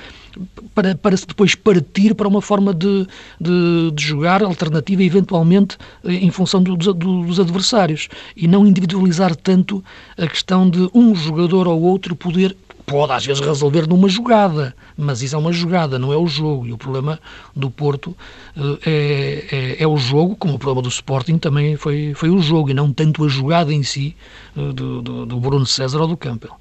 para, 0.74 0.94
para 0.94 1.16
se 1.16 1.26
depois 1.26 1.54
partir 1.54 2.14
para 2.14 2.28
uma 2.28 2.42
forma 2.42 2.72
de, 2.72 3.06
de, 3.40 3.90
de 3.92 4.04
jogar 4.04 4.42
alternativa, 4.42 5.02
eventualmente 5.02 5.76
em 6.04 6.30
função 6.30 6.62
do, 6.62 6.76
do, 6.76 6.92
dos 6.92 7.40
adversários, 7.40 8.08
e 8.36 8.46
não 8.46 8.66
individualizar 8.66 9.34
tanto 9.34 9.82
a 10.16 10.26
questão 10.26 10.68
de 10.68 10.88
um 10.94 11.14
jogador 11.14 11.66
ou 11.66 11.82
outro 11.82 12.14
poder 12.14 12.56
pode 12.86 13.12
às 13.12 13.26
vezes 13.26 13.44
resolver 13.44 13.86
numa 13.88 14.08
jogada, 14.08 14.74
mas 14.96 15.20
isso 15.20 15.34
é 15.34 15.38
uma 15.38 15.52
jogada, 15.52 15.98
não 15.98 16.12
é 16.12 16.16
o 16.16 16.26
jogo. 16.28 16.66
E 16.66 16.72
o 16.72 16.78
problema 16.78 17.18
do 17.54 17.68
Porto 17.68 18.16
uh, 18.56 18.78
é, 18.86 19.44
é, 19.50 19.82
é, 19.82 19.86
o 19.86 19.96
jogo, 19.96 20.36
como 20.36 20.54
o 20.54 20.58
problema 20.58 20.82
do 20.82 20.88
Sporting 20.88 21.36
também 21.36 21.76
foi, 21.76 22.14
foi 22.14 22.30
o 22.30 22.40
jogo, 22.40 22.70
e 22.70 22.74
não 22.74 22.92
tanto 22.92 23.24
a 23.24 23.28
jogada 23.28 23.72
em 23.72 23.82
si 23.82 24.14
uh, 24.56 24.72
do, 24.72 25.02
do, 25.02 25.26
do, 25.26 25.40
Bruno 25.40 25.66
César 25.66 26.00
ou 26.00 26.06
do 26.06 26.16
Campbell. 26.16 26.52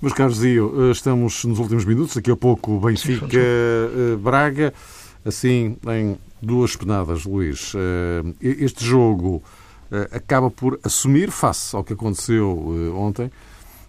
Meus 0.00 0.14
caros 0.14 0.38
Dio, 0.38 0.72
eh, 0.80 0.92
estamos 0.92 1.44
nos 1.44 1.58
últimos 1.58 1.84
minutos, 1.84 2.14
daqui 2.14 2.30
a 2.30 2.36
pouco 2.36 2.78
Benfica-Braga, 2.78 4.72
assim 5.24 5.76
em 5.88 6.16
duas 6.40 6.76
penadas, 6.76 7.24
Luís. 7.24 7.72
Este 8.40 8.84
jogo 8.84 9.42
acaba 10.12 10.52
por 10.52 10.78
assumir, 10.84 11.32
face 11.32 11.74
ao 11.74 11.82
que 11.82 11.94
aconteceu 11.94 12.94
ontem, 12.96 13.28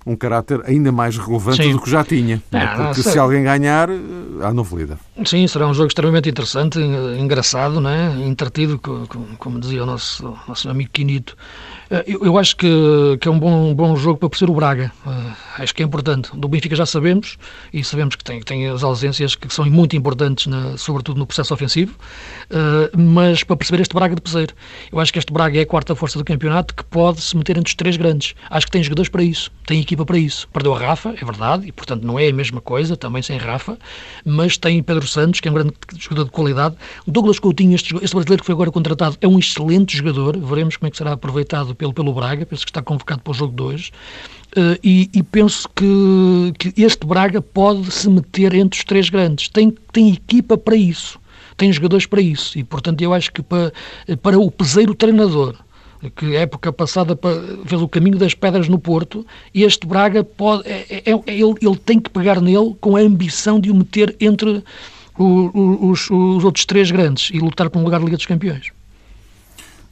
um 0.06 0.16
caráter 0.16 0.62
ainda 0.66 0.92
mais 0.92 1.18
relevante 1.18 1.64
Sim. 1.64 1.74
do 1.74 1.82
que 1.82 1.90
já 1.90 2.04
tinha. 2.04 2.42
É? 2.52 2.66
Não, 2.66 2.86
porque 2.86 3.02
não, 3.04 3.12
se 3.12 3.20
alguém 3.20 3.44
ganhar, 3.44 3.90
eh, 3.90 4.00
há 4.42 4.54
novo 4.54 4.78
líder. 4.78 4.98
Sim, 5.26 5.46
será 5.48 5.68
um 5.68 5.74
jogo 5.74 5.88
extremamente 5.88 6.30
interessante, 6.30 6.80
engraçado, 6.80 7.80
né? 7.82 8.16
entretido, 8.26 8.80
como 9.38 9.60
dizia 9.60 9.84
o 9.84 9.86
nosso, 9.86 10.38
nosso 10.48 10.70
amigo 10.70 10.90
Quinito. 10.92 11.36
Eh, 11.90 12.04
eu, 12.08 12.26
eu 12.26 12.38
acho 12.38 12.56
que, 12.56 12.68
que, 13.20 13.28
é 13.28 13.32
um 13.32 13.40
bom, 13.40 13.74
bom 13.74 13.96
jogo 13.96 14.20
para 14.20 14.30
perceber 14.30 14.52
o 14.52 14.56
Braga. 14.56 14.92
Uh, 15.06 15.34
acho 15.58 15.74
que 15.74 15.82
é 15.82 15.86
importante. 15.86 16.30
Do 16.36 16.48
Benfica 16.48 16.76
já 16.76 16.86
sabemos, 16.86 17.38
e 17.74 17.84
sabemos 17.84 18.16
que 18.16 18.24
tem, 18.24 18.42
tem 18.42 18.68
as 18.68 18.84
ausências 18.84 19.36
que 19.36 19.52
são 19.54 19.66
muito 19.66 19.96
importantes, 19.96 20.48
na, 20.48 20.78
sobretudo 20.78 21.18
no 21.18 21.26
processo 21.26 21.54
ofensivo, 21.54 21.96
uh, 22.52 22.98
mas 22.98 23.44
para 23.44 23.58
perceber 23.58 23.82
este 23.82 23.94
Braga 23.94 24.16
de 24.16 24.22
Peseiro. 24.22 24.54
Eu 24.92 25.00
acho 25.00 25.12
que 25.12 25.20
este 25.20 25.34
Braga 25.34 25.58
é 25.58 25.62
a 25.62 25.66
quarta 25.66 25.96
força 25.96 26.18
do 26.20 26.26
campeonato 26.26 26.76
que 26.76 26.84
pode 26.84 27.22
se 27.22 27.36
meter 27.36 27.58
entre 27.58 27.70
os 27.70 27.76
três 27.76 27.98
grandes. 27.98 28.36
Acho 28.50 28.68
que 28.68 28.72
tem 28.72 28.84
jogadores 28.84 29.10
para 29.10 29.24
isso, 29.24 29.52
tem 29.66 29.82
equipa 29.82 30.06
para 30.06 30.18
isso. 30.18 30.48
Perdeu 30.54 30.74
a 30.76 30.80
Rafa, 30.80 31.16
é 31.20 31.26
verdade, 31.26 31.68
e 31.68 31.72
portanto 31.72 32.04
não 32.04 32.20
é 32.20 32.28
a 32.28 32.34
mesma 32.34 32.62
coisa, 32.62 32.96
também 32.96 33.22
sem 33.22 33.38
Rafa, 33.38 33.78
mas 34.24 34.58
tem 34.58 34.82
Pedro 34.84 35.08
Santos, 35.08 35.40
que 35.40 35.48
é 35.48 35.52
um 35.52 35.56
grande 35.56 35.74
jogador 35.98 36.26
de 36.26 36.32
qualidade. 36.32 36.76
Douglas 37.08 37.40
Coutinho, 37.40 37.74
este, 37.74 37.96
este 37.96 38.14
brasileiro 38.14 38.44
que 38.44 38.46
foi 38.46 38.54
agora 38.54 38.72
contratado, 38.72 39.18
é 39.22 39.28
um 39.28 39.40
excelente 39.40 39.98
jogador. 39.98 40.38
Veremos 40.38 40.78
como 40.78 40.88
é 40.88 40.92
que 40.92 40.98
será 40.98 41.14
aproveitado 41.14 41.74
pelo, 41.80 41.94
pelo 41.94 42.14
Braga, 42.14 42.46
penso 42.46 42.66
que 42.66 42.70
está 42.70 42.84
convocado 42.84 43.22
para 43.22 43.32
o 43.32 43.34
jogo 43.34 43.56
de 43.56 43.64
hoje. 43.64 43.92
Uh, 44.52 44.78
e, 44.84 45.10
e, 45.14 45.24
penso 45.24 45.68
que, 45.70 46.54
que, 46.60 46.82
este 46.82 47.06
Braga 47.08 47.42
pode 47.42 47.90
se 47.92 48.10
meter 48.10 48.54
entre 48.54 48.78
os 48.78 48.84
três 48.84 49.10
grandes. 49.10 49.48
Tem, 49.48 49.74
tem 49.94 50.14
equipa 50.14 50.58
para 50.58 50.76
isso, 50.76 51.20
tem 51.56 51.72
jogadores 51.72 52.06
para 52.06 52.22
isso. 52.22 52.60
E, 52.60 52.64
portanto, 52.64 53.02
eu 53.02 53.14
acho 53.14 53.32
que 53.32 53.42
para, 53.42 53.72
para 54.22 54.38
o 54.38 54.52
peseiro 54.52 54.94
treinador, 54.94 55.56
que 56.16 56.36
época 56.36 56.74
passada 56.74 57.18
fez 57.66 57.82
o 57.82 57.88
caminho 57.88 58.18
das 58.18 58.34
pedras 58.34 58.68
no 58.68 58.80
Porto, 58.80 59.26
este 59.54 59.88
Braga 59.88 60.24
pode, 60.24 60.68
é, 60.68 60.86
é, 60.90 61.12
é, 61.12 61.14
ele, 61.28 61.56
ele 61.62 61.78
tem 61.78 62.00
que 62.00 62.10
pegar 62.10 62.42
nele 62.42 62.76
com 62.82 62.98
a 62.98 63.00
ambição 63.00 63.60
de 63.60 63.72
o 63.72 63.76
meter 63.76 64.16
entre 64.20 64.64
o, 65.18 65.24
o, 65.24 65.90
os, 65.92 66.10
os 66.10 66.44
outros 66.44 66.66
três 66.66 66.92
grandes 66.92 67.30
e 67.34 67.40
lutar 67.40 67.70
por 67.70 67.80
um 67.80 67.84
lugar 67.84 68.00
de 68.00 68.06
Liga 68.06 68.18
dos 68.18 68.26
Campeões. 68.26 68.72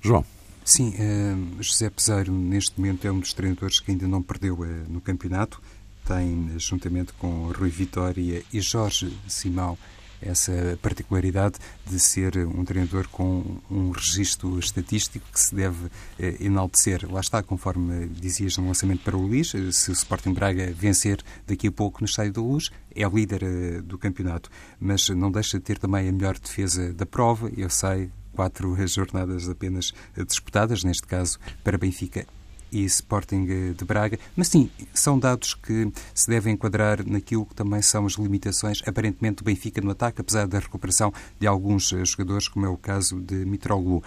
João. 0.01 0.25
Sim, 0.67 0.89
uh, 0.89 1.63
José 1.63 1.89
Peseiro 1.89 2.29
neste 2.33 2.77
momento 2.77 3.07
é 3.07 3.11
um 3.11 3.21
dos 3.21 3.31
treinadores 3.31 3.79
que 3.79 3.89
ainda 3.89 4.05
não 4.05 4.21
perdeu 4.21 4.53
uh, 4.53 4.65
no 4.89 4.99
campeonato. 4.99 5.61
Tem, 6.05 6.59
juntamente 6.59 7.13
com 7.13 7.49
Rui 7.53 7.69
Vitória 7.69 8.43
e 8.51 8.59
Jorge 8.59 9.17
Simão, 9.29 9.77
essa 10.21 10.77
particularidade 10.81 11.57
de 11.85 11.97
ser 11.97 12.37
um 12.45 12.65
treinador 12.65 13.07
com 13.07 13.61
um 13.71 13.91
registro 13.91 14.59
estatístico 14.59 15.25
que 15.31 15.39
se 15.39 15.55
deve 15.55 15.89
eh, 16.19 16.35
enaltecer. 16.41 17.09
Lá 17.09 17.21
está, 17.21 17.41
conforme 17.41 18.07
dizias 18.07 18.57
no 18.57 18.67
lançamento 18.67 19.03
para 19.03 19.15
o 19.15 19.21
Luís, 19.21 19.53
se 19.71 19.89
o 19.89 19.93
Sporting 19.93 20.33
Braga 20.33 20.73
vencer 20.73 21.23
daqui 21.45 21.67
a 21.67 21.71
pouco 21.71 22.01
no 22.01 22.05
Estádio 22.05 22.33
da 22.33 22.41
Luz, 22.41 22.71
é 22.95 23.07
líder 23.07 23.43
eh, 23.43 23.81
do 23.81 23.97
campeonato, 23.97 24.49
mas 24.79 25.07
não 25.09 25.31
deixa 25.31 25.59
de 25.59 25.63
ter 25.63 25.77
também 25.77 26.09
a 26.09 26.11
melhor 26.11 26.37
defesa 26.37 26.93
da 26.93 27.05
prova. 27.05 27.51
Eu 27.55 27.69
sei, 27.69 28.09
quatro 28.37 28.77
jornadas 28.87 29.49
apenas 29.49 29.91
disputadas, 30.27 30.83
neste 30.83 31.07
caso 31.07 31.39
para 31.63 31.75
Benfica 31.75 32.27
e 32.71 32.83
Sporting 32.83 33.73
de 33.73 33.83
Braga. 33.83 34.19
Mas 34.35 34.49
sim, 34.49 34.69
são 34.93 35.17
dados 35.17 35.55
que 35.55 35.91
se 36.13 36.29
devem 36.29 36.53
enquadrar 36.53 37.03
naquilo 37.03 37.47
que 37.47 37.55
também 37.55 37.81
são 37.81 38.05
as 38.05 38.13
limitações, 38.13 38.83
aparentemente, 38.85 39.37
do 39.37 39.45
Benfica 39.45 39.81
no 39.81 39.89
ataque, 39.89 40.21
apesar 40.21 40.45
da 40.45 40.59
recuperação 40.59 41.11
de 41.39 41.47
alguns 41.47 41.91
eh, 41.93 42.05
jogadores, 42.05 42.47
como 42.47 42.65
é 42.65 42.69
o 42.69 42.77
caso 42.77 43.19
de 43.19 43.45
Mitroglou. 43.45 44.03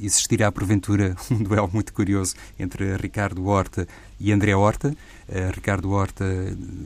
Existirá, 0.00 0.52
porventura, 0.52 1.16
um 1.30 1.42
duelo 1.42 1.68
muito 1.72 1.92
curioso 1.92 2.36
entre 2.56 2.96
Ricardo 2.96 3.44
Horta 3.44 3.88
e 4.20 4.30
André 4.30 4.54
Horta. 4.54 4.96
Ricardo 5.52 5.90
Horta 5.90 6.24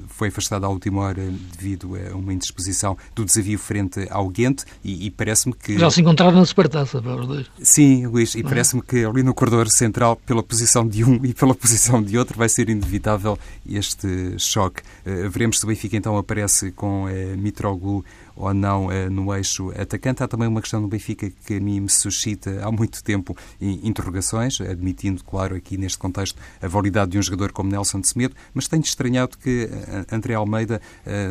foi 0.08 0.28
afastado 0.28 0.64
à 0.64 0.68
última 0.68 1.02
hora 1.02 1.22
devido 1.56 1.94
a 1.96 2.16
uma 2.16 2.32
indisposição 2.32 2.96
do 3.14 3.24
desafio 3.24 3.58
frente 3.58 4.06
ao 4.10 4.28
Ghent 4.28 4.62
e, 4.84 5.06
e 5.06 5.10
parece-me 5.10 5.54
que... 5.54 5.78
Já 5.78 5.90
se 5.90 6.00
encontraram 6.00 6.36
na 6.36 6.44
Supertaça, 6.44 7.00
para 7.02 7.16
os 7.16 7.26
dois. 7.26 7.46
Sim, 7.62 8.06
Luís, 8.06 8.34
e 8.34 8.42
parece-me 8.42 8.82
que 8.82 9.04
ali 9.04 9.22
no 9.22 9.34
corredor 9.34 9.68
central, 9.68 10.16
pela 10.16 10.42
posição 10.42 10.86
de 10.86 11.04
um 11.04 11.14
e 11.24 11.34
pela 11.34 11.54
posição 11.54 12.02
de 12.02 12.16
outro, 12.16 12.38
vai 12.38 12.48
ser 12.48 12.68
inevitável 12.68 13.38
este 13.68 14.38
choque. 14.38 14.82
veremos 15.04 15.58
se 15.58 15.64
o 15.64 15.68
Benfica 15.68 15.96
então 15.96 16.16
aparece 16.16 16.70
com 16.72 17.06
Mitroglou 17.36 18.04
ou 18.38 18.54
não 18.54 18.90
eh, 18.90 19.10
no 19.10 19.34
eixo 19.34 19.70
atacante. 19.78 20.22
Há 20.22 20.28
também 20.28 20.48
uma 20.48 20.60
questão 20.60 20.80
no 20.80 20.88
Benfica 20.88 21.30
que 21.44 21.56
a 21.56 21.60
mim 21.60 21.80
me 21.80 21.90
suscita 21.90 22.64
há 22.64 22.70
muito 22.70 23.02
tempo 23.02 23.36
interrogações, 23.60 24.60
admitindo, 24.60 25.22
claro, 25.24 25.56
aqui 25.56 25.76
neste 25.76 25.98
contexto 25.98 26.40
a 26.62 26.68
validade 26.68 27.10
de 27.10 27.18
um 27.18 27.22
jogador 27.22 27.52
como 27.52 27.70
Nelson 27.70 28.00
de 28.00 28.08
Semedo, 28.08 28.34
mas 28.54 28.68
tenho 28.68 28.82
estranhado 28.82 29.36
que 29.36 29.68
eh, 29.70 30.06
André 30.14 30.34
Almeida 30.34 30.80
eh, 31.04 31.30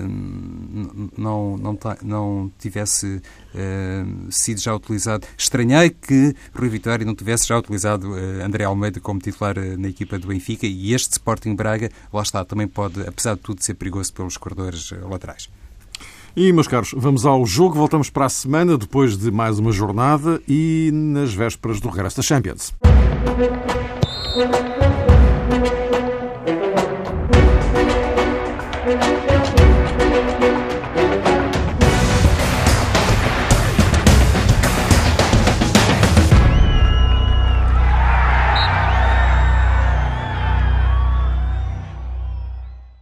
não, 1.17 1.57
não, 1.57 1.79
não 2.03 2.51
tivesse 2.59 3.21
sido 4.29 4.59
já 4.59 4.75
utilizado. 4.75 5.25
Estranhei 5.35 5.89
que 5.89 6.35
Rui 6.53 6.69
Vitória 6.69 7.03
não 7.03 7.15
tivesse 7.15 7.47
já 7.47 7.57
utilizado 7.57 8.13
André 8.43 8.65
Almeida 8.65 8.99
como 8.99 9.19
titular 9.19 9.55
na 9.77 9.87
equipa 9.87 10.19
do 10.19 10.27
Benfica 10.27 10.67
e 10.67 10.93
este 10.93 11.13
Sporting 11.13 11.55
Braga, 11.55 11.89
lá 12.13 12.21
está, 12.21 12.45
também 12.45 12.67
pode, 12.67 13.01
apesar 13.01 13.35
de 13.35 13.41
tudo, 13.41 13.63
ser 13.63 13.73
perigoso 13.73 14.13
pelos 14.13 14.37
corredores 14.37 14.91
laterais. 14.91 15.49
E, 16.39 16.53
meus 16.53 16.67
caros, 16.67 16.93
vamos 16.95 17.25
ao 17.25 17.43
jogo. 17.47 17.73
Voltamos 17.73 18.11
para 18.11 18.25
a 18.25 18.29
semana, 18.29 18.77
depois 18.77 19.17
de 19.17 19.31
mais 19.31 19.57
uma 19.57 19.71
jornada 19.71 20.39
e 20.47 20.91
nas 20.93 21.33
vésperas 21.33 21.81
do 21.81 21.89
regresso 21.89 22.17
da 22.17 22.21
Champions. 22.21 22.75